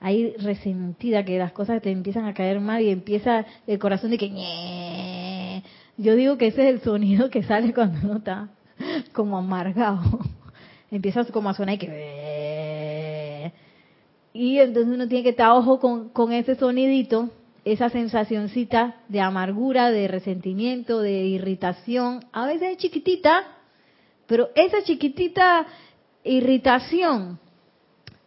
[0.00, 4.18] ahí resentida, que las cosas te empiezan a caer mal y empieza el corazón de
[4.18, 5.62] que
[5.96, 8.48] yo digo que ese es el sonido que sale cuando uno está
[9.12, 10.02] como amargado.
[10.90, 11.88] Empieza como a sonar y que
[14.36, 17.30] y entonces uno tiene que estar ojo con, ese sonidito
[17.64, 23.42] esa sensacioncita de amargura, de resentimiento, de irritación, a veces es chiquitita,
[24.28, 25.66] pero esa chiquitita
[26.22, 27.40] irritación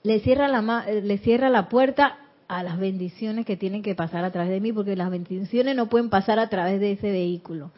[0.04, 2.18] le cierra la, le cierra la puerta
[2.50, 5.88] a las bendiciones que tienen que pasar a través de mí, porque las bendiciones no
[5.88, 7.72] pueden pasar a través de ese vehículo.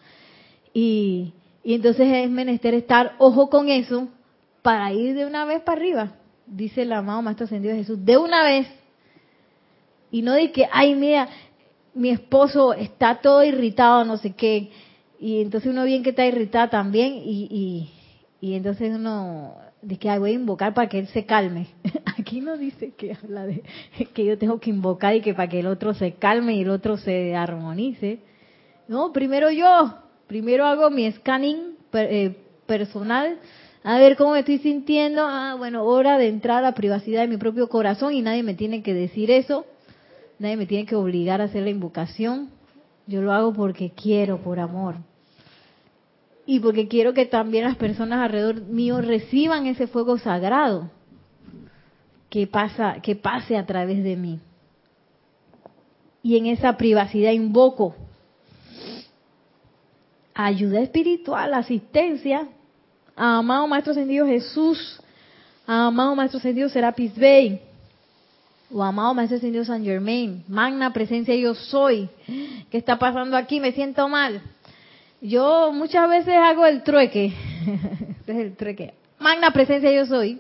[0.74, 4.08] Y, y entonces es menester estar ojo con eso
[4.62, 6.14] para ir de una vez para arriba,
[6.52, 8.68] dice el amado Maestro Ascendido Jesús, de una vez.
[10.12, 11.30] Y no de que, ay, mira,
[11.94, 14.70] mi esposo está todo irritado, no sé qué,
[15.20, 17.90] y entonces uno bien que está irritada también, y,
[18.42, 21.68] y, entonces uno dice que voy a invocar para que él se calme.
[22.18, 23.64] Aquí no dice que habla de
[24.14, 26.70] que yo tengo que invocar y que para que el otro se calme y el
[26.70, 28.20] otro se armonice.
[28.88, 29.96] No, primero yo,
[30.28, 32.36] primero hago mi scanning eh,
[32.66, 33.38] personal
[33.84, 35.24] A ver cómo me estoy sintiendo.
[35.26, 38.54] Ah, bueno, hora de entrar a la privacidad de mi propio corazón y nadie me
[38.54, 39.66] tiene que decir eso.
[40.38, 42.50] Nadie me tiene que obligar a hacer la invocación.
[43.08, 44.96] Yo lo hago porque quiero, por amor.
[46.46, 50.90] Y porque quiero que también las personas alrededor mío reciban ese fuego sagrado
[52.30, 54.40] que pasa, que pase a través de mí.
[56.24, 57.96] Y en esa privacidad invoco
[60.34, 62.48] ayuda espiritual, asistencia,
[63.22, 65.00] amado Maestro Ascendido Jesús,
[65.68, 67.62] amado Maestro Ascendido Serapis Bey,
[68.74, 72.10] o amado Maestro Ascendido San Germain, magna presencia yo soy.
[72.72, 73.60] ¿Qué está pasando aquí?
[73.60, 74.42] Me siento mal.
[75.22, 77.34] Yo muchas veces hago el trueque.
[78.22, 78.96] este es el trueque.
[79.20, 80.40] Magna presencia yo soy.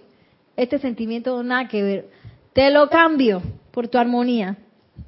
[0.57, 2.09] Este sentimiento nada que ver.
[2.53, 4.57] Te lo cambio por tu armonía.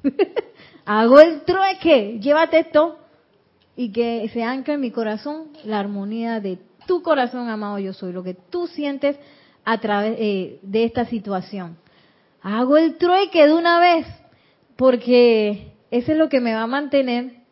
[0.84, 2.20] hago el trueque.
[2.20, 2.98] Llévate esto
[3.74, 8.12] y que se ancla en mi corazón la armonía de tu corazón, amado yo soy,
[8.12, 9.16] lo que tú sientes
[9.64, 11.76] a través eh, de esta situación.
[12.42, 14.06] Hago el trueque de una vez,
[14.76, 17.44] porque eso es lo que me va a mantener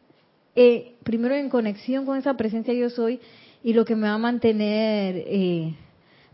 [0.55, 3.21] eh, primero en conexión con esa presencia yo soy
[3.63, 5.75] y lo que me va a mantener eh,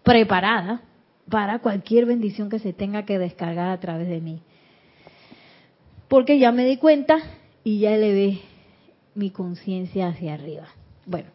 [0.02, 0.82] preparada
[1.30, 4.40] para cualquier bendición que se tenga que descargar a través de mí.
[6.08, 7.18] Porque ya me di cuenta
[7.64, 8.40] y ya elevé
[9.14, 10.68] mi conciencia hacia arriba.
[11.04, 11.28] Bueno,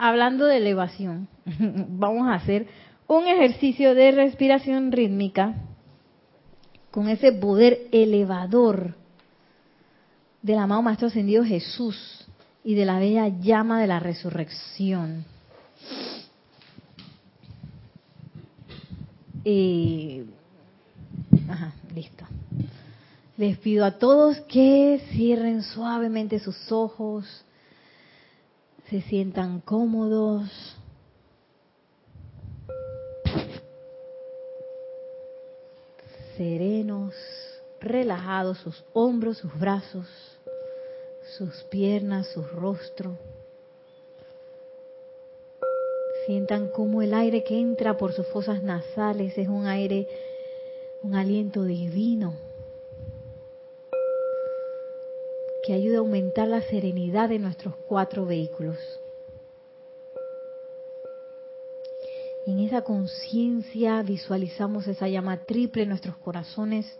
[0.00, 2.66] hablando de elevación, vamos a hacer
[3.06, 5.54] un ejercicio de respiración rítmica
[6.90, 8.94] con ese poder elevador
[10.40, 12.26] del amado Maestro Ascendido Jesús
[12.64, 15.26] y de la bella llama de la resurrección.
[19.44, 20.24] Eh,
[21.46, 22.24] ajá, listo.
[23.36, 27.44] Les pido a todos que cierren suavemente sus ojos,
[28.90, 30.76] se sientan cómodos.
[36.36, 37.14] serenos,
[37.82, 40.06] relajados sus hombros, sus brazos,
[41.36, 43.18] sus piernas, su rostro.
[46.24, 50.08] Sientan como el aire que entra por sus fosas nasales es un aire,
[51.02, 52.49] un aliento divino
[55.70, 58.76] que ayuda a aumentar la serenidad de nuestros cuatro vehículos.
[62.44, 66.98] En esa conciencia visualizamos esa llama triple en nuestros corazones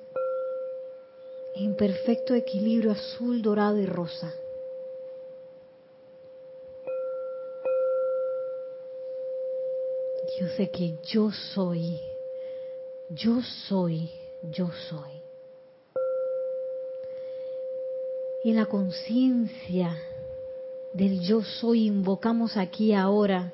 [1.57, 4.33] en perfecto equilibrio azul, dorado y rosa.
[10.39, 11.99] Yo sé que yo soy,
[13.09, 14.13] yo soy,
[14.53, 15.20] yo soy.
[18.43, 19.99] Y en la conciencia
[20.95, 23.53] del yo soy invocamos aquí ahora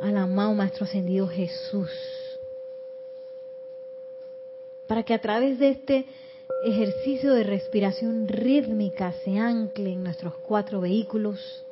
[0.00, 1.90] al amado Maestro Ascendido Jesús.
[4.86, 6.06] Para que a través de este
[6.64, 11.64] ejercicio de respiración rítmica se ancle en nuestros cuatro vehículos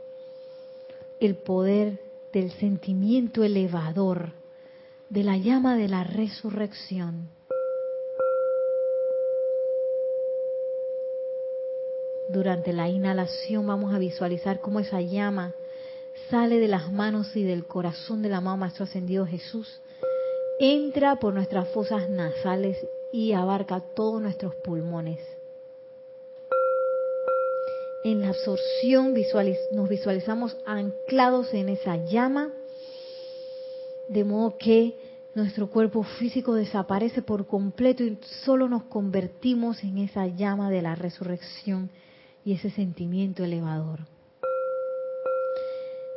[1.18, 1.98] el poder
[2.32, 4.32] del sentimiento elevador
[5.08, 7.28] de la llama de la resurrección
[12.28, 15.54] Durante la inhalación vamos a visualizar cómo esa llama
[16.30, 19.80] sale de las manos y del corazón del amado Maestro Ascendido Jesús,
[20.58, 22.78] entra por nuestras fosas nasales
[23.12, 25.18] y abarca todos nuestros pulmones.
[28.04, 29.14] En la absorción
[29.72, 32.52] nos visualizamos anclados en esa llama,
[34.08, 34.94] de modo que
[35.34, 40.94] nuestro cuerpo físico desaparece por completo y solo nos convertimos en esa llama de la
[40.94, 41.90] resurrección
[42.44, 44.00] y ese sentimiento elevador.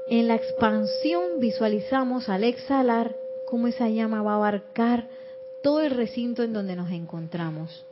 [0.09, 5.09] En la expansión visualizamos al exhalar cómo esa llama va a abarcar
[5.63, 7.85] todo el recinto en donde nos encontramos,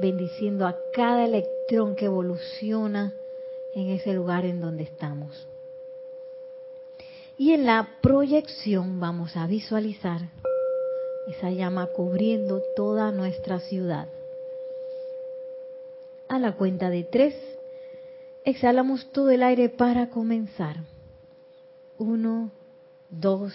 [0.00, 3.12] bendiciendo a cada electrón que evoluciona
[3.74, 5.46] en ese lugar en donde estamos.
[7.36, 10.20] Y en la proyección vamos a visualizar
[11.26, 14.08] esa llama cubriendo toda nuestra ciudad
[16.30, 17.34] a la cuenta de tres,
[18.44, 20.76] exhalamos todo el aire para comenzar.
[21.98, 22.52] Uno,
[23.10, 23.52] dos,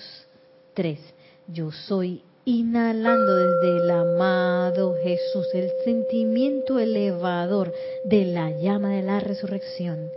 [0.74, 1.00] tres.
[1.48, 7.74] Yo soy inhalando desde el amado Jesús el sentimiento elevador
[8.04, 10.10] de la llama de la resurrección.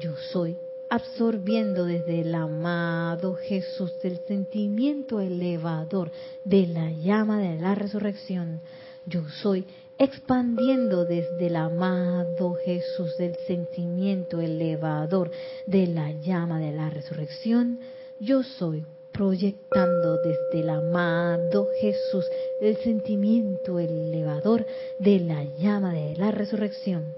[0.00, 0.56] Yo soy
[0.88, 6.10] absorbiendo desde el amado Jesús el sentimiento elevador
[6.44, 8.60] de la llama de la resurrección.
[9.04, 9.66] Yo soy
[9.98, 15.30] expandiendo desde el amado Jesús del sentimiento elevador
[15.66, 17.80] de la llama de la resurrección,
[18.20, 22.26] yo soy proyectando desde el amado Jesús
[22.60, 24.66] el sentimiento elevador
[24.98, 27.14] de la llama de la resurrección.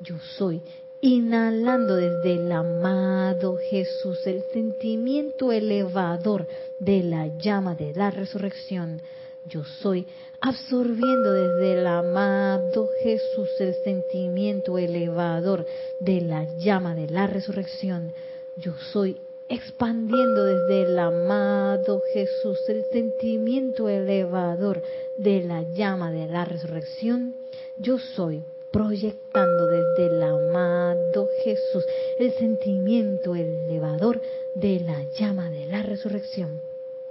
[0.00, 0.60] Yo soy
[1.00, 6.46] inhalando desde el amado Jesús el sentimiento elevador
[6.78, 9.00] de la llama de la resurrección.
[9.48, 10.06] Yo soy
[10.40, 15.66] absorbiendo desde el amado Jesús el sentimiento elevador
[16.00, 18.12] de la llama de la resurrección.
[18.56, 19.16] Yo soy
[19.48, 24.82] expandiendo desde el amado Jesús el sentimiento elevador
[25.16, 27.34] de la llama de la resurrección,
[27.78, 31.84] yo soy proyectando desde el amado Jesús
[32.18, 34.20] el sentimiento elevador
[34.54, 36.60] de la llama de la resurrección.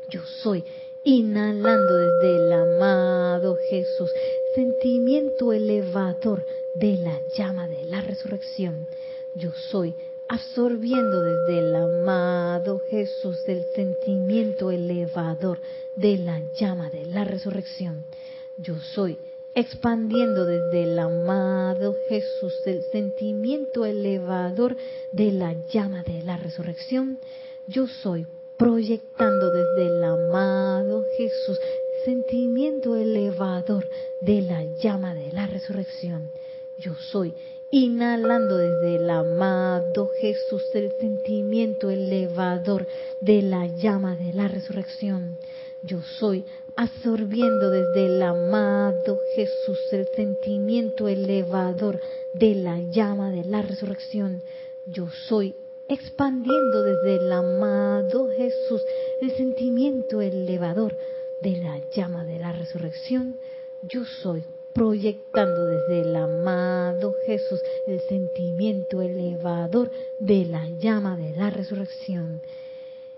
[0.09, 0.63] Yo soy
[1.07, 4.11] inhalando desde el amado Jesús
[4.53, 6.45] sentimiento elevador
[6.75, 8.87] de la llama de la resurrección.
[9.33, 9.95] Yo soy
[10.27, 15.59] absorbiendo desde el amado Jesús el sentimiento elevador
[15.95, 18.03] de la llama de la resurrección.
[18.57, 19.17] Yo soy
[19.55, 24.75] expandiendo desde el amado Jesús el sentimiento elevador
[25.13, 27.17] de la llama de la resurrección.
[27.65, 28.27] Yo soy
[28.57, 31.59] proyectando desde el amado Jesús
[32.07, 33.85] sentimiento elevador
[34.21, 36.31] de la llama de la resurrección.
[36.79, 37.33] Yo soy
[37.69, 42.87] inhalando desde el amado Jesús el sentimiento elevador
[43.19, 45.37] de la llama de la resurrección.
[45.83, 46.45] Yo soy
[46.75, 51.99] absorbiendo desde el amado Jesús el sentimiento elevador
[52.33, 54.41] de la llama de la resurrección.
[54.85, 55.55] Yo soy
[55.89, 58.81] expandiendo desde el amado Jesús
[59.21, 60.97] el sentimiento elevador
[61.41, 63.37] de la llama de la resurrección.
[63.83, 71.49] Yo soy proyectando desde el amado Jesús el sentimiento elevador de la llama de la
[71.49, 72.41] resurrección.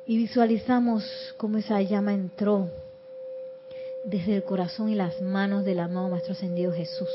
[0.05, 1.03] Y visualizamos
[1.37, 2.69] cómo esa llama entró
[4.03, 7.09] desde el corazón y las manos del amado Maestro Ascendido Jesús.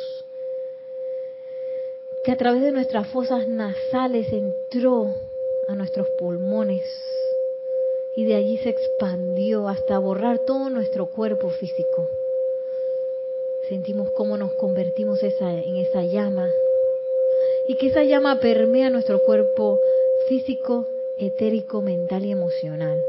[2.24, 5.14] Que a través de nuestras fosas nasales entró
[5.68, 6.84] a nuestros pulmones
[8.16, 12.08] y de allí se expandió hasta borrar todo nuestro cuerpo físico
[13.68, 16.48] sentimos cómo nos convertimos en esa llama
[17.66, 19.80] y que esa llama permea nuestro cuerpo
[20.28, 20.86] físico,
[21.18, 23.02] etérico, mental y emocional.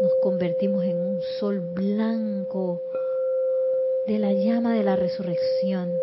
[0.00, 2.80] Nos convertimos en un sol blanco
[4.06, 5.98] de la llama de la resurrección.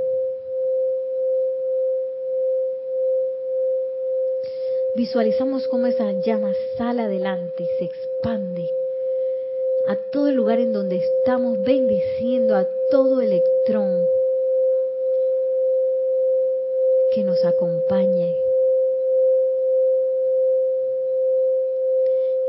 [4.95, 8.69] Visualizamos cómo esa llama sale adelante y se expande
[9.87, 14.05] a todo el lugar en donde estamos bendiciendo a todo electrón
[17.13, 18.33] que nos acompañe.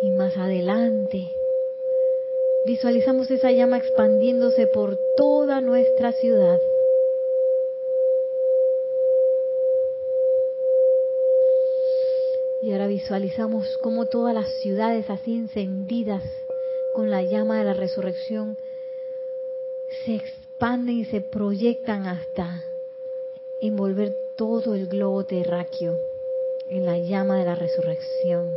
[0.02, 1.22] Y más adelante,
[2.64, 6.60] visualizamos esa llama expandiéndose por toda nuestra ciudad.
[12.66, 16.24] Y ahora visualizamos como todas las ciudades así encendidas
[16.96, 18.58] con la llama de la resurrección
[20.04, 22.64] se expanden y se proyectan hasta
[23.60, 25.96] envolver todo el globo terráqueo
[26.68, 28.50] en la llama de la resurrección.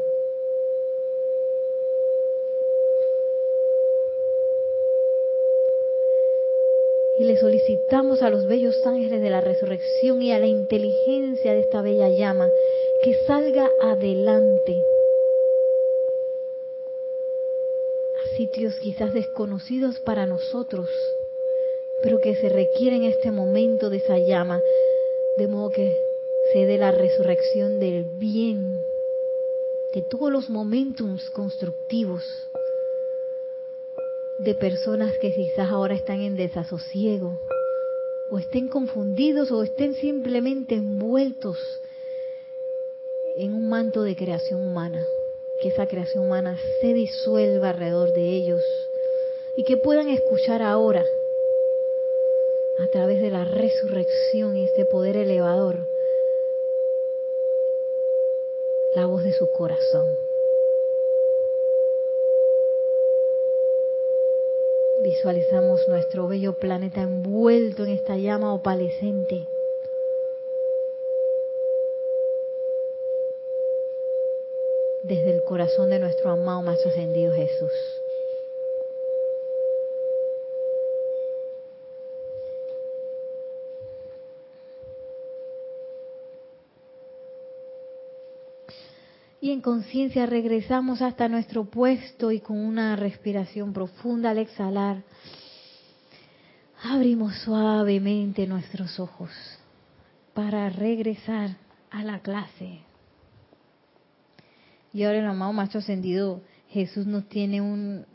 [7.20, 11.60] Y le solicitamos a los bellos ángeles de la resurrección y a la inteligencia de
[11.60, 12.48] esta bella llama
[13.04, 14.82] que salga adelante.
[18.38, 20.90] Sitios quizás desconocidos para nosotros,
[22.02, 24.62] pero que se requiere en este momento de esa llama,
[25.38, 25.94] de modo que
[26.54, 28.80] se dé la resurrección del bien,
[29.94, 32.24] de todos los momentos constructivos,
[34.40, 37.40] de personas que quizás ahora están en desasosiego,
[38.32, 41.58] o estén confundidos, o estén simplemente envueltos
[43.38, 45.06] en un manto de creación humana
[45.60, 48.64] que esa creación humana se disuelva alrededor de ellos
[49.58, 51.04] y que puedan escuchar ahora
[52.80, 55.86] a través de la resurrección y este poder elevador
[58.96, 60.29] la voz de su corazón.
[65.20, 69.46] Visualizamos nuestro bello planeta envuelto en esta llama opalescente
[75.04, 77.74] desde el corazón de nuestro amado más ascendido Jesús.
[89.42, 95.04] Y en conciencia regresamos hasta nuestro puesto y con una respiración profunda al exhalar,
[96.84, 99.32] abrimos suavemente nuestros ojos
[100.34, 101.56] para regresar
[101.90, 102.82] a la clase.
[104.94, 108.06] Y ahora el amado Maestro Ascendido Jesús nos tiene un,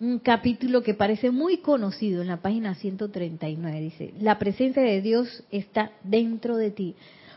[0.00, 3.80] un, capítulo que parece muy conocido en la página 139.
[3.80, 6.94] Dice, la presencia de Dios está dentro de ti.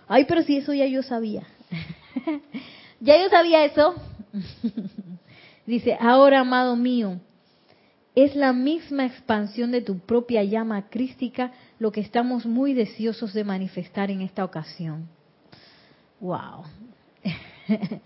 [0.08, 1.48] Ay, pero si eso ya yo sabía.
[3.00, 3.96] ya yo sabía eso.
[5.66, 7.20] Dice, ahora, amado mío,
[8.16, 13.44] es la misma expansión de tu propia llama crística lo que estamos muy deseosos de
[13.44, 15.08] manifestar en esta ocasión.
[16.20, 16.64] Wow.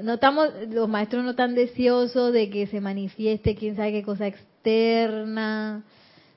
[0.00, 4.26] no estamos, los maestros no están deseosos de que se manifieste quién sabe qué cosa
[4.26, 5.84] externa,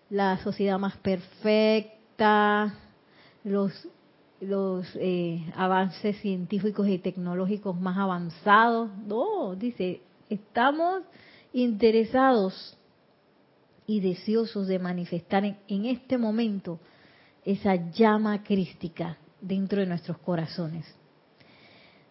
[0.10, 2.74] la sociedad más perfecta,
[3.44, 3.88] los
[4.42, 8.90] los eh, avances científicos y tecnológicos más avanzados.
[9.06, 11.04] No, dice, estamos
[11.54, 12.78] interesados
[13.86, 16.80] y deseosos de manifestar en, este momento
[17.46, 20.86] esa llama crística dentro de nuestros corazones.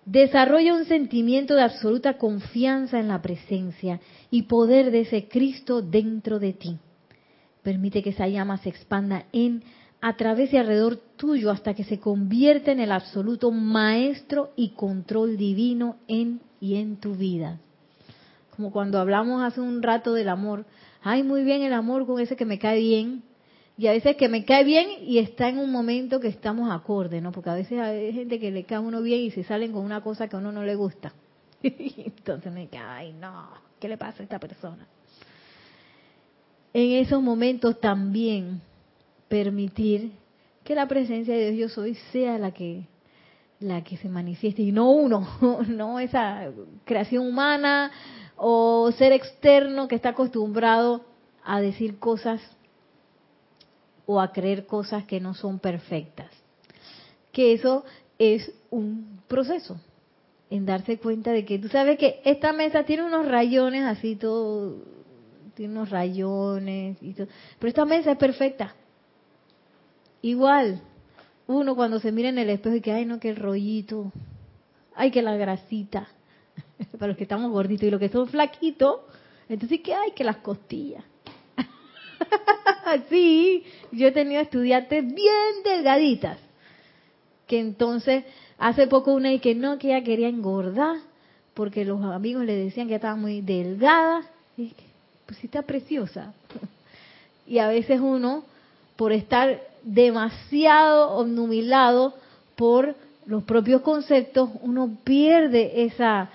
[0.05, 4.01] Desarrolla un sentimiento de absoluta confianza en la presencia
[4.31, 6.79] y poder de ese Cristo dentro de ti.
[7.63, 9.63] Permite que esa llama se expanda en,
[10.01, 15.37] a través y alrededor tuyo hasta que se convierta en el absoluto maestro y control
[15.37, 17.61] divino en y en tu vida.
[18.57, 20.65] Como cuando hablamos hace un rato del amor.
[21.03, 23.23] Ay, muy bien el amor con ese que me cae bien,
[23.77, 27.21] y a veces que me cae bien y está en un momento que estamos acorde,
[27.21, 27.33] ¿no?
[27.33, 29.85] Porque a veces hay gente que le cae a uno bien y se salen con
[29.85, 31.13] una cosa que a uno no le gusta.
[31.63, 34.87] Entonces me cae, ay no, ¿qué le pasa a esta persona?
[36.73, 38.63] En esos momentos también
[39.29, 40.13] permitir
[40.71, 42.87] que la presencia de Dios yo soy sea la que
[43.59, 45.27] la que se manifieste y no uno,
[45.67, 46.53] no esa
[46.85, 47.91] creación humana
[48.37, 51.05] o ser externo que está acostumbrado
[51.45, 52.41] a decir cosas
[54.07, 56.31] o a creer cosas que no son perfectas.
[57.33, 57.85] Que eso
[58.17, 59.77] es un proceso
[60.51, 64.77] en darse cuenta de que tú sabes que esta mesa tiene unos rayones así todo
[65.57, 67.27] tiene unos rayones y todo,
[67.59, 68.77] pero esta mesa es perfecta.
[70.23, 70.81] Igual,
[71.47, 74.13] uno cuando se mira en el espejo y que ay no que el rollito,
[74.95, 76.09] ay que la grasita,
[76.99, 79.01] para los que estamos gorditos y los que son flaquitos,
[79.49, 81.03] entonces que hay que las costillas.
[83.09, 86.39] sí, yo he tenido estudiantes bien delgaditas,
[87.47, 88.25] que entonces
[88.59, 90.99] hace poco una y que no, que ella quería engordar,
[91.55, 94.23] porque los amigos le decían que estaba muy delgada,
[94.57, 94.73] y
[95.27, 96.35] pues sí está preciosa.
[97.47, 98.45] Y a veces uno,
[98.95, 102.15] por estar demasiado obnubilado
[102.57, 102.95] por
[103.27, 106.31] los propios conceptos, uno pierde esa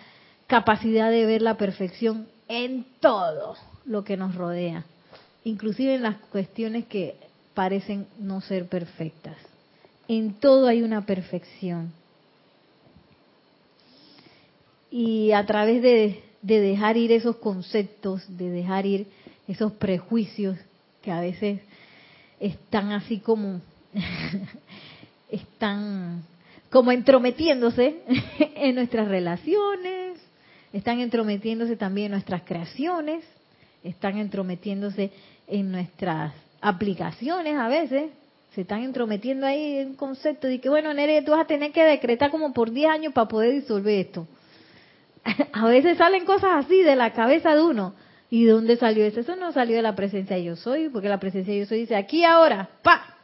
[0.48, 4.86] capacidad de ver la perfección en todo lo que nos rodea
[5.46, 7.16] inclusive en las cuestiones que
[7.54, 9.38] parecen no ser perfectas.
[10.10, 11.94] En todo hay una perfección.
[14.92, 19.08] Y a través de, dejar ir esos conceptos, de dejar ir
[19.48, 20.58] esos prejuicios
[21.02, 21.62] que a veces
[22.40, 23.62] están así como,
[25.30, 26.24] están
[26.70, 28.02] como entrometiéndose
[28.56, 30.20] en nuestras relaciones,
[30.74, 33.24] están entrometiéndose también en nuestras creaciones,
[33.84, 35.12] están entrometiéndose
[35.48, 38.12] en nuestras aplicaciones a veces,
[38.54, 41.84] se están entrometiendo ahí en concepto de que, bueno, Nere, tú vas a tener que
[41.84, 44.28] decretar como por 10 años para poder disolver esto.
[45.54, 47.94] a veces salen cosas así de la cabeza de uno.
[48.36, 49.22] ¿Y de dónde salió eso?
[49.22, 51.80] Eso no salió de la presencia de yo soy, porque la presencia de yo soy
[51.80, 53.16] dice, aquí ahora, pa.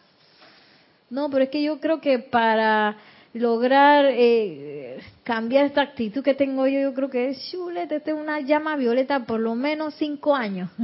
[1.10, 2.96] No, pero es que yo creo que para
[3.34, 8.18] lograr eh, cambiar esta actitud que tengo yo, yo creo que es chulete, este es
[8.18, 10.70] una llama violeta por lo menos cinco años.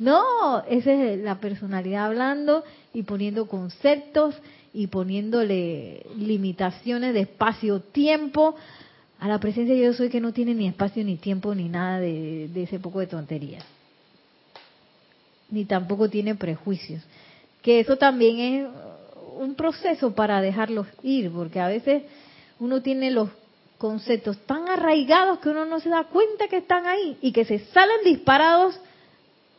[0.00, 2.62] No, esa es la personalidad hablando
[2.94, 4.40] y poniendo conceptos
[4.72, 8.54] y poniéndole limitaciones de espacio-tiempo
[9.20, 12.50] a la presencia yo soy que no tiene ni espacio ni tiempo ni nada de,
[12.54, 13.64] ese poco de tonterías.
[15.50, 17.02] Ni tampoco tiene prejuicios.
[17.62, 18.68] Que eso también es
[19.38, 22.04] un proceso para dejarlos ir, porque a veces
[22.60, 23.30] uno tiene los
[23.76, 27.60] conceptos tan arraigados que uno no se da cuenta que están ahí y que se
[27.60, 28.78] salen disparados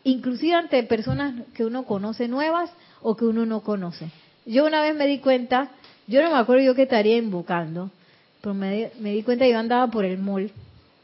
[0.04, 2.70] inclusive ante personas que uno conoce nuevas
[3.02, 4.10] o que uno no conoce.
[4.46, 5.70] Yo una vez me di cuenta,
[6.08, 7.92] yo no me acuerdo yo que estaría invocando,
[8.42, 10.52] pero me, di cuenta que yo andaba por el mall,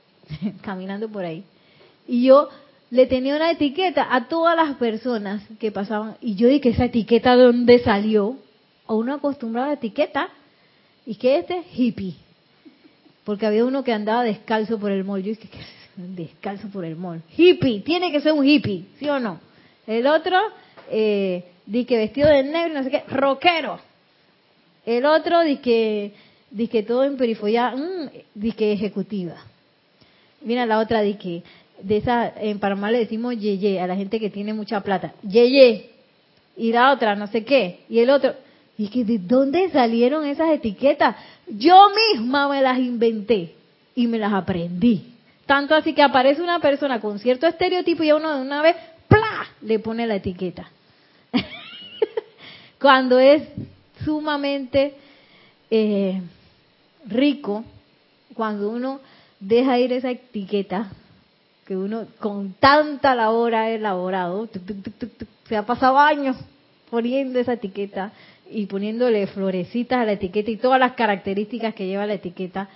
[0.61, 1.43] caminando por ahí,
[2.07, 2.49] y yo
[2.91, 7.35] le tenía una etiqueta a todas las personas que pasaban, y yo dije, ¿esa etiqueta
[7.35, 8.37] de dónde salió?
[8.85, 10.29] O uno acostumbrado a etiqueta,
[11.05, 12.15] y que este hippie,
[13.23, 15.21] porque había uno que andaba descalzo por el mall.
[15.21, 17.21] Yo dije, ¿qué es descalzo por el mall?
[17.35, 19.39] Hippie, tiene que ser un hippie, ¿sí o no?
[19.87, 20.37] El otro,
[20.89, 23.79] eh, que vestido de negro, no sé qué, rockero.
[24.85, 26.13] El otro, di que,
[26.55, 29.35] di que todo en perifolla, mmm, di que ejecutiva.
[30.41, 31.43] Mira la otra, di que,
[31.81, 35.13] de esa, en Panamá le decimos yeye a la gente que tiene mucha plata.
[35.21, 35.89] Yeye.
[36.55, 37.81] Y la otra, no sé qué.
[37.89, 38.35] Y el otro,
[38.77, 41.17] y que de dónde salieron esas etiquetas.
[41.45, 43.53] Yo misma me las inventé
[43.93, 45.11] y me las aprendí.
[45.45, 48.77] Tanto así que aparece una persona con cierto estereotipo y a uno de una vez,
[49.09, 49.45] ¡plá!
[49.61, 50.71] le pone la etiqueta.
[52.79, 53.43] Cuando es
[54.05, 54.93] sumamente
[55.69, 56.21] eh,
[57.05, 57.63] rico,
[58.33, 58.99] cuando uno
[59.39, 60.89] deja ir esa etiqueta,
[61.65, 64.47] que uno con tanta labor ha elaborado,
[65.47, 66.37] se ha pasado años
[66.89, 68.11] poniendo esa etiqueta
[68.49, 72.69] y poniéndole florecitas a la etiqueta y todas las características que lleva la etiqueta.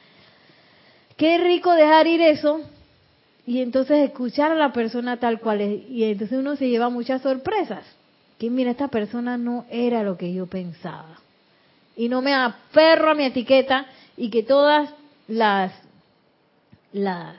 [1.15, 2.61] Qué rico dejar ir eso
[3.45, 5.89] y entonces escuchar a la persona tal cual es.
[5.89, 7.83] Y entonces uno se lleva muchas sorpresas.
[8.37, 11.19] Que mira, esta persona no era lo que yo pensaba.
[11.95, 13.85] Y no me aferro a mi etiqueta
[14.19, 14.93] y que todas
[15.27, 15.71] las,
[16.93, 17.37] las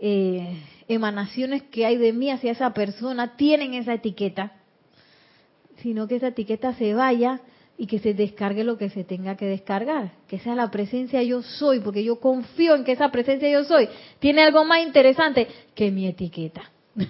[0.00, 4.52] eh, emanaciones que hay de mí hacia esa persona tienen esa etiqueta
[5.82, 7.40] sino que esa etiqueta se vaya
[7.78, 11.42] y que se descargue lo que se tenga que descargar, que sea la presencia yo
[11.42, 13.88] soy, porque yo confío en que esa presencia yo soy
[14.18, 16.70] tiene algo más interesante que mi etiqueta.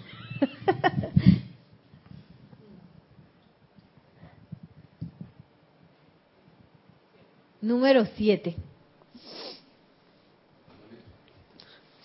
[7.63, 8.57] Número 7.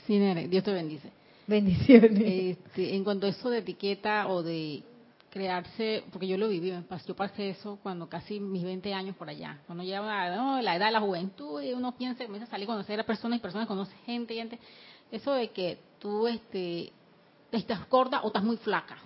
[0.05, 1.11] Sí, Nere, Dios te bendice.
[1.47, 2.57] Bendiciones.
[2.57, 4.83] Este, en cuanto a eso de etiqueta o de
[5.31, 9.59] crearse, porque yo lo viví, yo pasé eso cuando casi mis 20 años por allá,
[9.65, 10.01] cuando llega
[10.61, 13.41] la edad de la juventud y uno piensa, comienza a salir, conocer a personas y
[13.41, 14.59] personas, conoce gente, gente,
[15.09, 16.91] eso de que tú este,
[17.51, 18.97] estás gorda o estás muy flaca.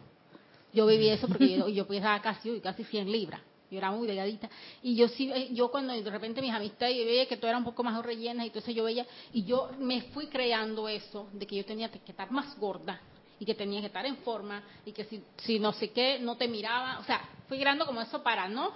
[0.74, 3.42] Yo viví eso porque yo, yo pesaba casi, casi 100 libras,
[3.72, 4.50] yo era muy delgadita,
[4.82, 7.66] y yo sí, eh, yo cuando de repente mis amistades, veía que tú eras un
[7.66, 11.56] poco más rellenas, y entonces yo veía, y yo me fui creando eso, de que
[11.56, 13.02] yo tenía que estar más gorda,
[13.40, 16.38] y que tenía que estar en forma y que si, si no sé qué, no
[16.38, 17.00] te miraba.
[17.00, 18.72] O sea, fui creando como eso para no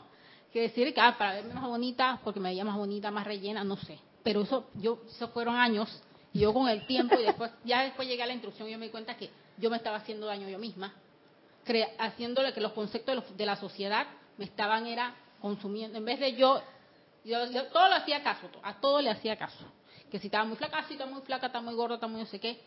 [0.52, 3.64] que decir que ah, para verme más bonita, porque me veía más bonita, más rellena,
[3.64, 4.00] no sé.
[4.24, 6.02] Pero eso, yo, eso fueron años
[6.34, 8.80] y yo con el tiempo y después, ya después llegué a la instrucción y yo
[8.80, 10.94] me di cuenta que yo me estaba haciendo daño yo misma,
[12.00, 14.08] haciéndole que los conceptos de, la sociedad
[14.40, 16.00] me estaban era consumiendo.
[16.00, 16.60] En vez de yo,
[17.24, 19.66] yo, todo lo hacía caso, a todo le hacía caso.
[20.10, 22.26] Que si estaba muy flaca, si estaba muy flaca, está muy gorda, está muy no
[22.26, 22.60] sé qué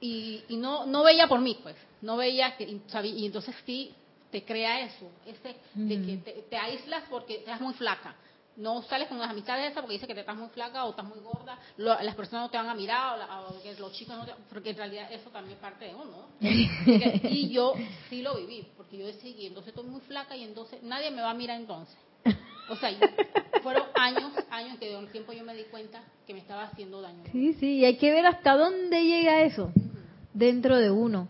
[0.00, 3.94] y, no, no veía por mí, pues, no veía que, y entonces sí
[4.30, 8.14] te crea eso, ese de que te, aíslas porque estás muy flaca.
[8.56, 11.04] No sales con las amistades esas porque dice que te estás muy flaca o estás
[11.04, 14.32] muy gorda, las personas no te van a mirar o, que los chicos no te,
[14.48, 16.28] porque en realidad eso también es parte de uno.
[16.40, 17.74] y yo
[18.08, 21.22] sí lo viví, porque yo decía, y entonces estoy muy flaca y entonces nadie me
[21.22, 21.96] va a mirar entonces.
[22.70, 22.90] O sea,
[23.62, 27.02] fueron años, años que de un tiempo yo me di cuenta que me estaba haciendo
[27.02, 27.24] daño.
[27.30, 29.70] Sí, sí, y hay que ver hasta dónde llega eso
[30.32, 31.28] dentro de uno.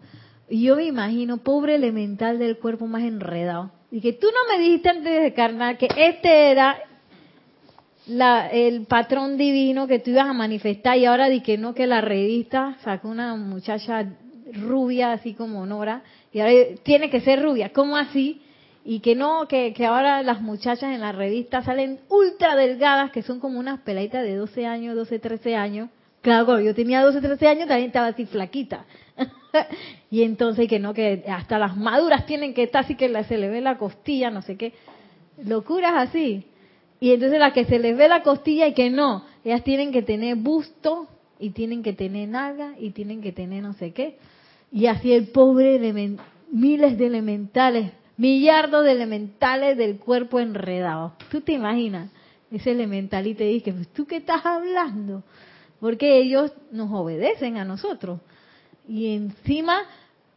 [0.48, 3.72] Y yo me imagino, pobre elemental del cuerpo más enredado.
[3.90, 6.78] Y que tú no me dijiste antes de carnal que este era
[8.06, 11.86] la, el patrón divino que tú ibas a manifestar y ahora di que no, que
[11.86, 14.06] la revista sacó una muchacha
[14.52, 16.02] rubia así como Nora
[16.32, 17.70] y ahora tiene que ser rubia.
[17.72, 18.42] ¿Cómo así?
[18.84, 23.22] Y que no, que, que ahora las muchachas en la revista salen ultra delgadas, que
[23.22, 25.88] son como unas peladitas de 12 años, 12, 13 años,
[26.24, 28.86] Claro, cuando yo tenía 12, 13 años también estaba así flaquita.
[30.10, 33.50] y entonces que no, que hasta las maduras tienen que estar así que se le
[33.50, 34.72] ve la costilla, no sé qué.
[35.44, 36.46] Locuras así.
[37.00, 40.02] Y entonces las que se les ve la costilla y que no, ellas tienen que
[40.02, 44.18] tener busto y tienen que tener nalga y tienen que tener no sé qué.
[44.72, 45.78] Y así el pobre
[46.50, 51.14] miles de elementales, millardos de elementales del cuerpo enredado.
[51.30, 52.10] ¿Tú te imaginas?
[52.50, 55.24] Ese elemental y te dice, pues, ¿tú qué estás hablando?
[55.84, 58.18] porque ellos nos obedecen a nosotros.
[58.88, 59.82] Y encima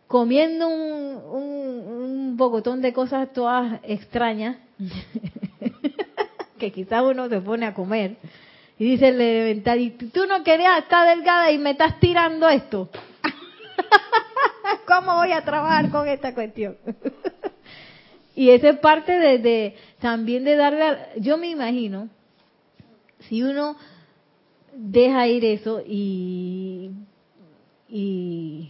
[0.05, 4.57] comiendo un, un, de cosas todas extrañas,
[6.57, 8.17] que quizás uno se pone a comer,
[8.79, 12.89] y dice el elemental, tú no querías estar delgada y me estás tirando esto.
[14.87, 16.77] ¿Cómo voy a trabajar con esta cuestión?
[18.35, 22.09] y eso es parte de, de, también de darle, yo me imagino,
[23.27, 23.77] si uno
[24.73, 26.91] deja ir eso y,
[27.89, 28.69] y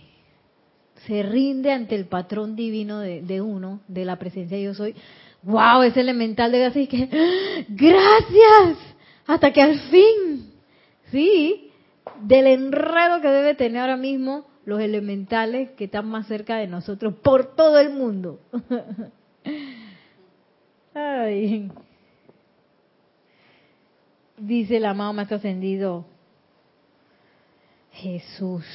[1.06, 4.96] se rinde ante el patrón divino de, uno, de la presencia de yo soy,
[5.44, 7.08] wow, es elemental de así que,
[7.70, 8.78] gracias,
[9.26, 10.54] Hasta que al fin,
[11.12, 11.72] sí,
[12.22, 17.14] del enredo que debe tener ahora mismo los elementales que están más cerca de nosotros
[17.24, 18.40] por todo el mundo.
[20.94, 21.72] Ay.
[24.38, 26.06] Dice el amado más ascendido,
[27.92, 28.66] Jesús.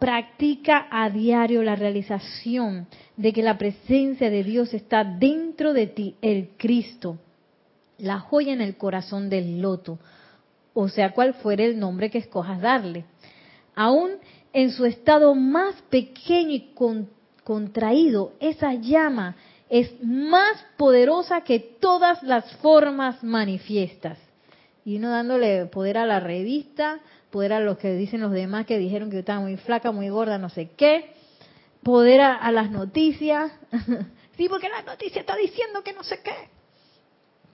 [0.00, 2.86] Practica a diario la realización
[3.18, 7.18] de que la presencia de Dios está dentro de ti, el Cristo,
[7.98, 9.98] la joya en el corazón del loto,
[10.72, 13.04] o sea, cual fuere el nombre que escojas darle.
[13.74, 14.12] Aún
[14.54, 16.70] en su estado más pequeño y
[17.44, 19.36] contraído, esa llama
[19.68, 24.16] es más poderosa que todas las formas manifiestas.
[24.84, 27.00] Y uno dándole poder a la revista,
[27.30, 30.38] poder a los que dicen los demás que dijeron que estaba muy flaca, muy gorda,
[30.38, 31.12] no sé qué,
[31.82, 33.52] poder a, las noticias,
[34.36, 36.34] sí, porque la noticia está diciendo que no sé qué,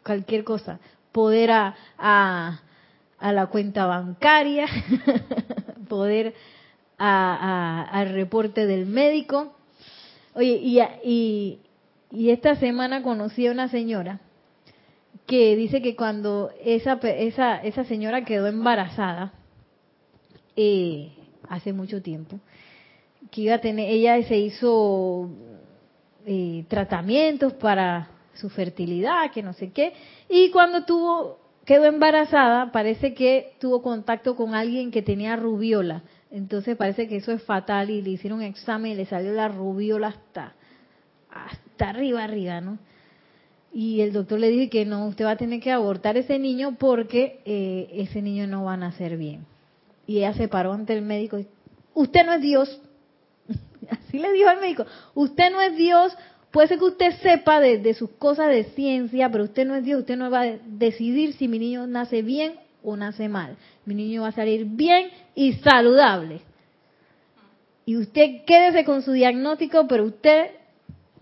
[0.04, 0.78] cualquier cosa,
[1.12, 4.66] poder a, a, la cuenta bancaria,
[5.88, 6.34] poder
[6.98, 9.54] a, al reporte del médico.
[10.34, 10.60] Oye,
[11.02, 11.60] y,
[12.10, 14.20] y esta semana conocí a una señora
[15.26, 19.32] que dice que cuando esa, esa, esa señora quedó embarazada,
[20.54, 21.12] eh,
[21.48, 22.38] hace mucho tiempo,
[23.30, 25.28] que iba a tener, ella se hizo
[26.24, 29.92] eh, tratamientos para su fertilidad, que no sé qué,
[30.28, 36.76] y cuando tuvo, quedó embarazada, parece que tuvo contacto con alguien que tenía rubiola, entonces
[36.76, 40.08] parece que eso es fatal y le hicieron un examen y le salió la rubiola
[40.08, 40.54] hasta,
[41.30, 42.78] hasta arriba, arriba, ¿no?
[43.72, 46.76] Y el doctor le dijo que no, usted va a tener que abortar ese niño
[46.78, 49.44] porque eh, ese niño no va a nacer bien.
[50.06, 51.46] Y ella se paró ante el médico y,
[51.94, 52.80] usted no es Dios.
[53.90, 56.16] Así le dijo al médico, usted no es Dios,
[56.50, 60.00] puede ser que usted sepa de, sus cosas de ciencia, pero usted no es Dios,
[60.00, 63.56] usted no va a decidir si mi niño nace bien o nace mal.
[63.84, 66.40] Mi niño va a salir bien y saludable.
[67.84, 70.50] Y usted quédese con su diagnóstico, pero usted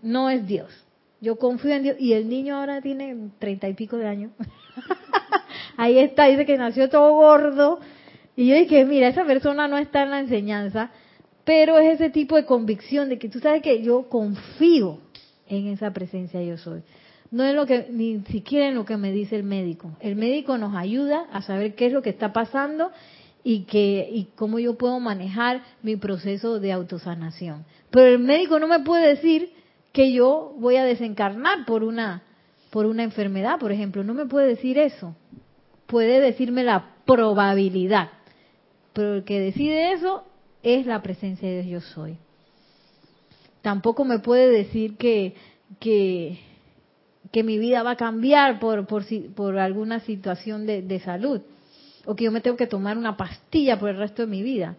[0.03, 0.84] no es Dios.
[1.25, 1.97] Yo confío en Dios.
[1.99, 4.33] Y el niño ahora tiene treinta y pico de años.
[5.77, 7.81] Ahí está, dice que nació todo gordo
[8.37, 10.91] y yo dije, mira, esa persona no está en la enseñanza,
[11.45, 14.99] pero es ese tipo de convicción de que tú sabes que yo confío
[15.49, 16.83] en esa presencia yo soy.
[17.31, 19.91] No es lo que, ni siquiera en lo que me dice el médico.
[20.01, 22.91] El médico nos ayuda a saber qué es lo que está pasando
[23.43, 27.65] y que y cómo yo puedo manejar mi proceso de autosanación.
[27.91, 29.51] Pero el médico no me puede decir
[29.95, 32.23] que yo voy a desencarnar por una
[32.69, 35.15] por una enfermedad, por ejemplo, no me puede decir eso.
[35.87, 38.11] Puede decirme la probabilidad
[38.95, 40.25] pero el que decide eso
[40.63, 42.17] es la presencia de Dios yo soy.
[43.61, 45.35] Tampoco me puede decir que,
[45.81, 46.39] que,
[47.33, 51.43] que mi vida va a cambiar por, por, por alguna situación de, de salud
[52.07, 54.77] o que yo me tengo que tomar una pastilla por el resto de mi vida.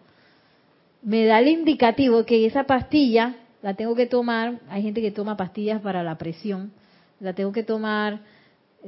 [1.01, 3.35] Me da el indicativo que esa pastilla
[3.65, 6.71] la tengo que tomar, hay gente que toma pastillas para la presión,
[7.19, 8.21] la tengo que tomar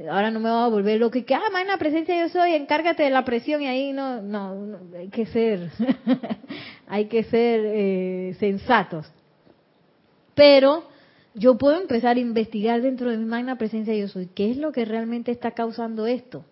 [0.08, 3.10] ahora no me voy a volver loco que, ah, la presencia yo soy, encárgate de
[3.10, 5.72] la presión y ahí no, no, hay que ser,
[6.88, 9.12] hay que ser eh, sensatos.
[10.36, 10.84] Pero
[11.34, 14.72] yo puedo empezar a investigar dentro de mi magna presencia yo soy, ¿qué es lo
[14.72, 16.46] que realmente está causando esto?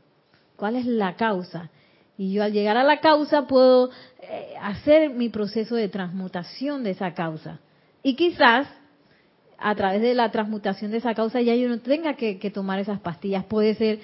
[0.56, 1.70] ¿Cuál es la causa?
[2.18, 6.90] Y yo al llegar a la causa puedo eh, hacer mi proceso de transmutación de
[6.90, 7.60] esa causa.
[8.06, 8.68] Y quizás
[9.58, 13.00] a través de la transmutación de esa causa ya yo no tenga que, tomar esas
[13.00, 13.46] pastillas.
[13.46, 14.00] Puede ser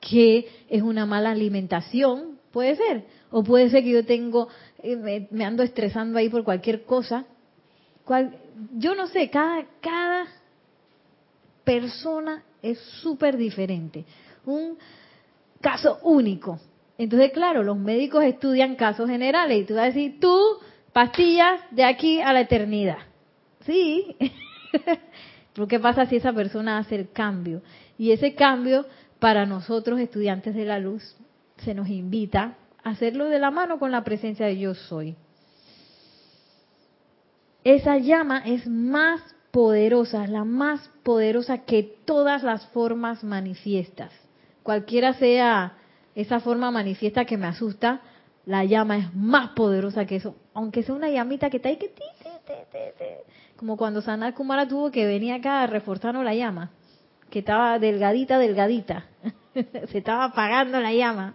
[0.00, 3.06] que es una mala alimentación, puede ser.
[3.32, 4.46] O puede ser que yo tengo,
[4.84, 7.24] eh, me, ando estresando ahí por cualquier cosa.
[8.76, 10.26] yo no sé, cada, cada
[11.64, 14.04] persona es súper diferente.
[14.46, 14.78] Un
[15.60, 16.60] caso único.
[16.98, 20.38] Entonces, claro, los médicos estudian casos generales y tú vas a decir, tú,
[20.92, 23.09] pastillas de aquí a la eternidad.
[23.66, 24.16] Sí,
[25.54, 27.62] Pero ¿qué pasa si esa persona hace el cambio?
[27.98, 28.86] Y ese cambio,
[29.18, 31.16] para nosotros estudiantes de la luz,
[31.58, 35.16] se nos invita a hacerlo de la mano con la presencia de yo soy.
[37.64, 44.12] Esa llama es más poderosa, la más poderosa que todas las formas manifiestas.
[44.62, 45.74] Cualquiera sea
[46.14, 48.00] esa forma manifiesta que me asusta,
[48.46, 50.36] la llama es más poderosa que eso.
[50.54, 51.92] Aunque sea una llamita que está ahí que
[53.60, 56.70] como cuando Sanat Kumara tuvo que venir acá a reforzarnos la llama,
[57.28, 59.04] que estaba delgadita, delgadita.
[59.52, 61.34] Se estaba apagando la llama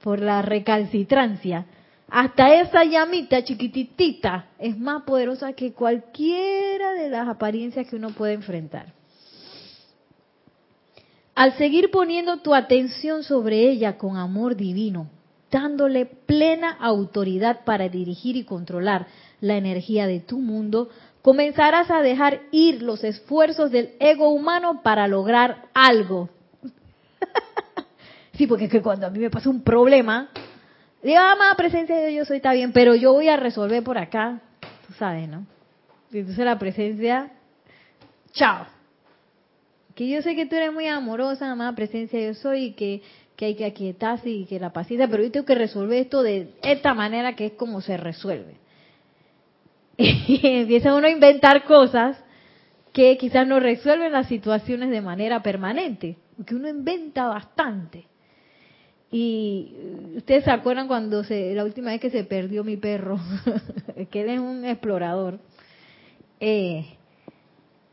[0.00, 1.66] por la recalcitrancia.
[2.08, 8.34] Hasta esa llamita chiquititita es más poderosa que cualquiera de las apariencias que uno puede
[8.34, 8.92] enfrentar.
[11.34, 15.08] Al seguir poniendo tu atención sobre ella con amor divino,
[15.50, 19.08] dándole plena autoridad para dirigir y controlar
[19.40, 20.88] la energía de tu mundo,
[21.24, 26.28] comenzarás a dejar ir los esfuerzos del ego humano para lograr algo.
[28.34, 30.28] sí, porque es que cuando a mí me pasa un problema,
[31.02, 34.42] digo, ah, presencia de Dios, soy está bien, pero yo voy a resolver por acá,
[34.86, 35.46] tú sabes, ¿no?
[36.12, 37.30] Entonces la presencia,
[38.32, 38.66] chao.
[39.94, 43.00] Que yo sé que tú eres muy amorosa, amada presencia yo soy, y que,
[43.34, 46.52] que hay que aquietarse y que la paciencia, pero yo tengo que resolver esto de
[46.62, 48.62] esta manera que es como se resuelve.
[49.98, 52.22] Empieza uno a inventar cosas
[52.92, 58.06] que quizás no resuelven las situaciones de manera permanente, porque uno inventa bastante.
[59.10, 59.74] Y
[60.16, 63.18] ustedes se acuerdan cuando se, la última vez que se perdió mi perro,
[64.10, 65.38] que él es un explorador.
[66.40, 66.86] Eh,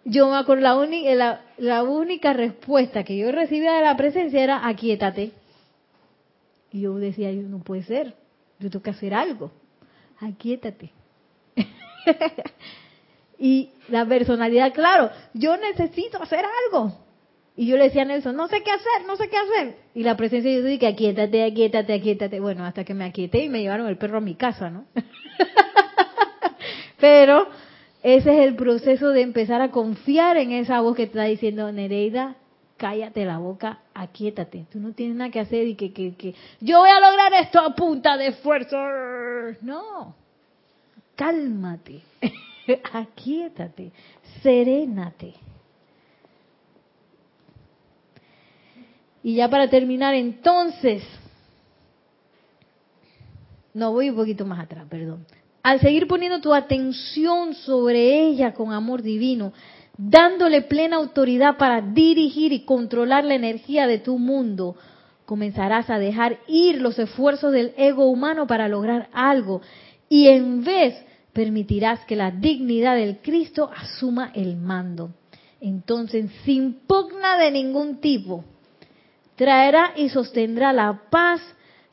[0.03, 4.67] yo me acuerdo, la, única, la, única respuesta que yo recibía de la presencia era
[4.67, 5.31] aquietate.
[6.71, 8.15] Y yo decía, no puede ser,
[8.59, 9.51] yo tengo que hacer algo,
[10.19, 10.91] aquietate.
[13.39, 16.93] y la personalidad, claro, yo necesito hacer algo.
[17.55, 19.75] Y yo le decía a Nelson, no sé qué hacer, no sé qué hacer.
[19.93, 22.39] Y la presencia yo dije, aquietate, aquietate, aquietate.
[22.39, 24.85] Bueno, hasta que me aquieté y me llevaron el perro a mi casa, ¿no?
[26.99, 27.49] Pero
[28.03, 31.71] ese es el proceso de empezar a confiar en esa voz que te está diciendo,
[31.71, 32.35] Nereida,
[32.77, 34.65] cállate la boca, aquietate.
[34.71, 37.59] Tú no tienes nada que hacer y que, que, que yo voy a lograr esto
[37.59, 38.77] a punta de esfuerzo.
[39.61, 40.15] No,
[41.21, 42.01] cálmate,
[42.93, 43.91] aquietate,
[44.41, 45.33] serénate.
[49.23, 51.03] Y ya para terminar, entonces,
[53.73, 55.25] no voy un poquito más atrás, perdón
[55.63, 59.53] al seguir poniendo tu atención sobre ella con amor divino,
[59.97, 64.75] dándole plena autoridad para dirigir y controlar la energía de tu mundo,
[65.25, 69.61] comenzarás a dejar ir los esfuerzos del ego humano para lograr algo
[70.09, 70.95] y en vez
[71.33, 75.11] permitirás que la dignidad del Cristo asuma el mando.
[75.59, 78.43] Entonces, sin pugna de ningún tipo,
[79.35, 81.41] traerá y sostendrá la paz,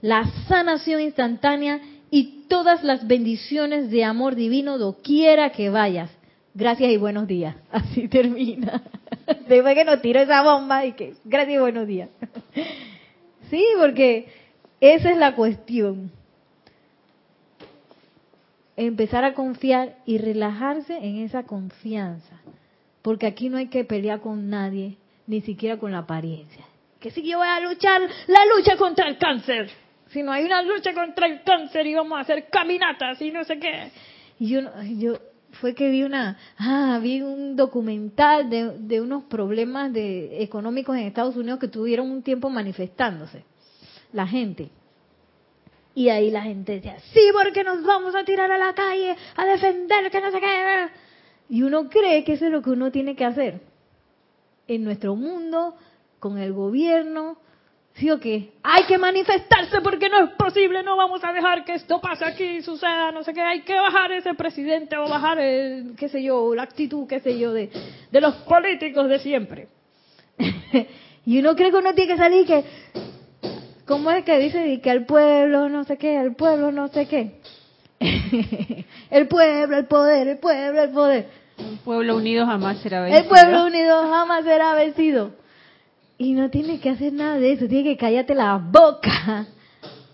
[0.00, 1.80] la sanación instantánea
[2.10, 6.10] y todas las bendiciones de amor divino doquiera que vayas.
[6.54, 7.56] Gracias y buenos días.
[7.70, 8.82] Así termina.
[9.48, 12.08] Después que nos tiró esa bomba y que gracias y buenos días.
[13.50, 14.28] Sí, porque
[14.78, 16.12] esa es la cuestión.
[18.80, 22.40] Empezar a confiar y relajarse en esa confianza.
[23.02, 26.64] Porque aquí no hay que pelear con nadie, ni siquiera con la apariencia.
[27.00, 29.70] Que si yo voy a luchar la lucha contra el cáncer
[30.10, 33.44] si no hay una lucha contra el cáncer y vamos a hacer caminatas y no
[33.44, 33.90] sé qué.
[34.38, 34.60] Y yo,
[34.98, 35.18] yo
[35.60, 41.04] fue que vi una, ah, vi un documental de, de unos problemas de, económicos en
[41.04, 43.44] Estados Unidos que tuvieron un tiempo manifestándose,
[44.12, 44.70] la gente.
[45.98, 49.44] Y ahí la gente decía, sí, porque nos vamos a tirar a la calle a
[49.44, 50.88] defender que no sé qué.
[51.48, 53.62] Y uno cree que eso es lo que uno tiene que hacer.
[54.68, 55.74] En nuestro mundo,
[56.20, 57.38] con el gobierno,
[57.94, 58.52] ¿Sí o qué?
[58.62, 62.62] Hay que manifestarse porque no es posible, no vamos a dejar que esto pase aquí,
[62.62, 66.54] suceda, no sé qué, hay que bajar ese presidente o bajar, el, qué sé yo,
[66.54, 67.70] la actitud, qué sé yo, de,
[68.12, 69.66] de los políticos de siempre.
[71.26, 72.64] y uno cree que uno tiene que salir que,
[73.88, 74.80] ¿cómo es que dice?
[74.80, 77.40] Que el pueblo, no sé qué, el pueblo, no sé qué.
[79.10, 81.26] el pueblo, el poder, el pueblo, el poder.
[81.58, 83.20] El pueblo unido jamás será vencido.
[83.20, 85.32] El pueblo unido jamás será vencido.
[86.18, 89.46] Y no tienes que hacer nada de eso, tienes que callarte la boca,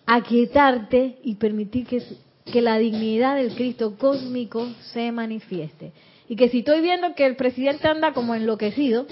[0.07, 2.03] aquietarte y permitir que,
[2.51, 5.93] que la dignidad del Cristo cósmico se manifieste.
[6.29, 9.07] Y que si estoy viendo que el presidente anda como enloquecido,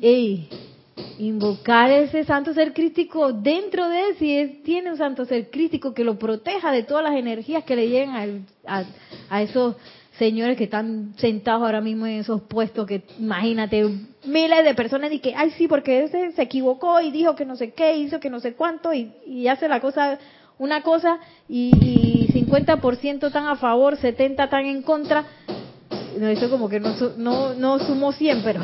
[0.00, 0.48] ey,
[1.18, 6.04] invocar ese santo ser crístico dentro de él, si tiene un santo ser crístico que
[6.04, 8.84] lo proteja de todas las energías que le lleguen a,
[9.28, 9.76] a esos
[10.20, 13.88] señores que están sentados ahora mismo en esos puestos que imagínate
[14.26, 17.56] miles de personas y que ay sí porque ese se equivocó y dijo que no
[17.56, 20.18] sé qué hizo que no sé cuánto y, hace la cosa
[20.58, 25.24] una cosa y, y 50% están a favor 70 están en contra
[26.18, 28.62] no, eso como que no, no, no sumó 100 pero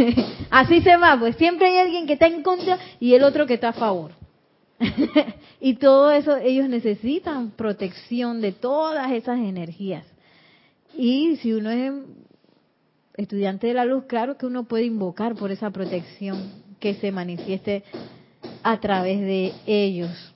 [0.50, 3.54] así se va pues siempre hay alguien que está en contra y el otro que
[3.54, 4.12] está a favor
[5.60, 10.04] y todo eso ellos necesitan protección de todas esas energías
[10.96, 11.92] y si uno es
[13.16, 17.84] estudiante de la luz, claro que uno puede invocar por esa protección que se manifieste
[18.62, 20.34] a través de ellos.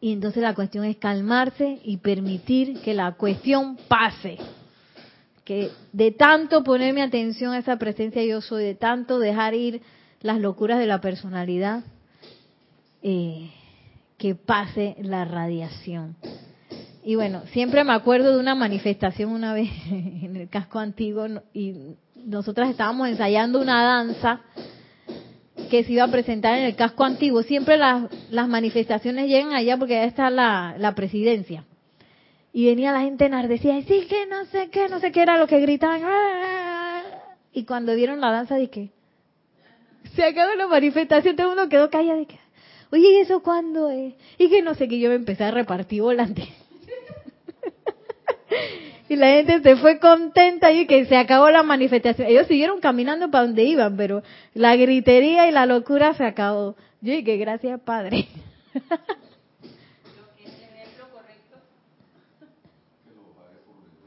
[0.00, 4.38] Y entonces la cuestión es calmarse y permitir que la cuestión pase.
[5.50, 9.82] Que de tanto poner mi atención a esa presencia yo soy, de tanto dejar ir
[10.20, 11.82] las locuras de la personalidad,
[13.02, 13.50] eh,
[14.16, 16.14] que pase la radiación.
[17.02, 21.96] Y bueno, siempre me acuerdo de una manifestación una vez en el casco antiguo y
[22.14, 24.42] nosotras estábamos ensayando una danza
[25.68, 27.42] que se iba a presentar en el casco antiguo.
[27.42, 31.64] Siempre las, las manifestaciones llegan allá porque ya está la, la presidencia.
[32.52, 35.46] Y venía la gente enardecida, sí que no sé qué, no sé qué era lo
[35.46, 36.02] que gritaban.
[37.52, 38.90] Y cuando vieron la danza, dije,
[40.14, 42.18] se acabó la manifestación, todo el mundo quedó callado.
[42.18, 42.40] Dije,
[42.90, 44.14] oye, ¿y eso cuándo es?
[44.38, 46.42] Y que no sé qué, yo me empecé a repartir volante.
[49.08, 52.28] y la gente se fue contenta y que se acabó la manifestación.
[52.28, 54.24] Ellos siguieron caminando para donde iban, pero
[54.54, 56.74] la gritería y la locura se acabó.
[57.00, 58.26] Yo dije, gracias, Padre.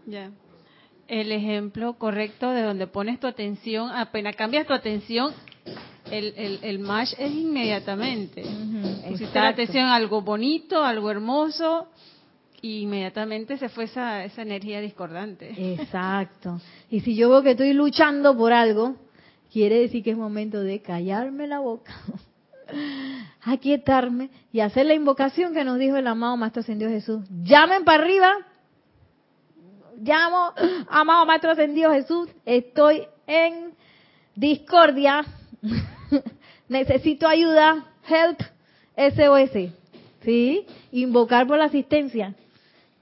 [0.06, 0.32] Ya.
[1.08, 5.34] El ejemplo correcto de donde pones tu atención, apenas cambias tu atención,
[6.10, 8.44] el, el, el match es inmediatamente.
[8.44, 11.88] Si -huh, atención a algo bonito, algo hermoso,
[12.64, 15.74] y inmediatamente se fue esa, esa energía discordante.
[15.74, 16.62] Exacto.
[16.90, 18.96] Y si yo veo que estoy luchando por algo,
[19.52, 21.94] quiere decir que es momento de callarme la boca,
[23.42, 27.26] aquietarme y hacer la invocación que nos dijo el amado Maestro Ascendido Jesús.
[27.44, 28.32] Llamen para arriba
[30.04, 30.54] llamo,
[30.90, 33.74] amado Maestro Ascendido Jesús, estoy en
[34.36, 35.24] discordia,
[36.68, 38.42] necesito ayuda, help,
[38.96, 39.72] SOS,
[40.22, 40.66] ¿sí?
[40.92, 42.36] Invocar por la asistencia,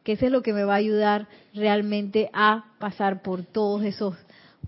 [0.03, 4.15] que eso es lo que me va a ayudar realmente a pasar por todos esos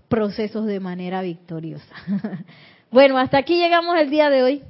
[0.08, 1.94] procesos de manera victoriosa.
[2.90, 4.62] bueno, hasta aquí llegamos el día de hoy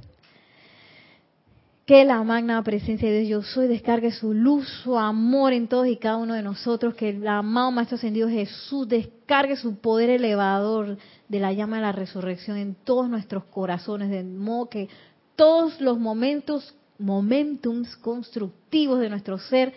[1.86, 5.96] que la magna presencia de Dios yo descargue su luz, su amor en todos y
[5.96, 10.96] cada uno de nosotros, que el amado Maestro Ascendido Jesús descargue su poder elevador
[11.28, 14.88] de la llama de la resurrección en todos nuestros corazones, de modo que
[15.36, 19.74] todos los momentos, momentums constructivos de nuestro ser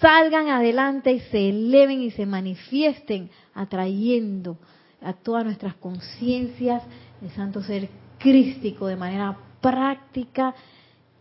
[0.00, 4.56] salgan adelante y se eleven y se manifiesten, atrayendo
[5.02, 6.82] a todas nuestras conciencias
[7.20, 10.54] el santo ser crístico de manera práctica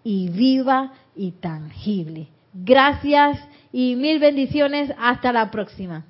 [0.08, 2.30] y viva y tangible.
[2.54, 4.94] Gracias y mil bendiciones.
[4.98, 6.06] Hasta la próxima.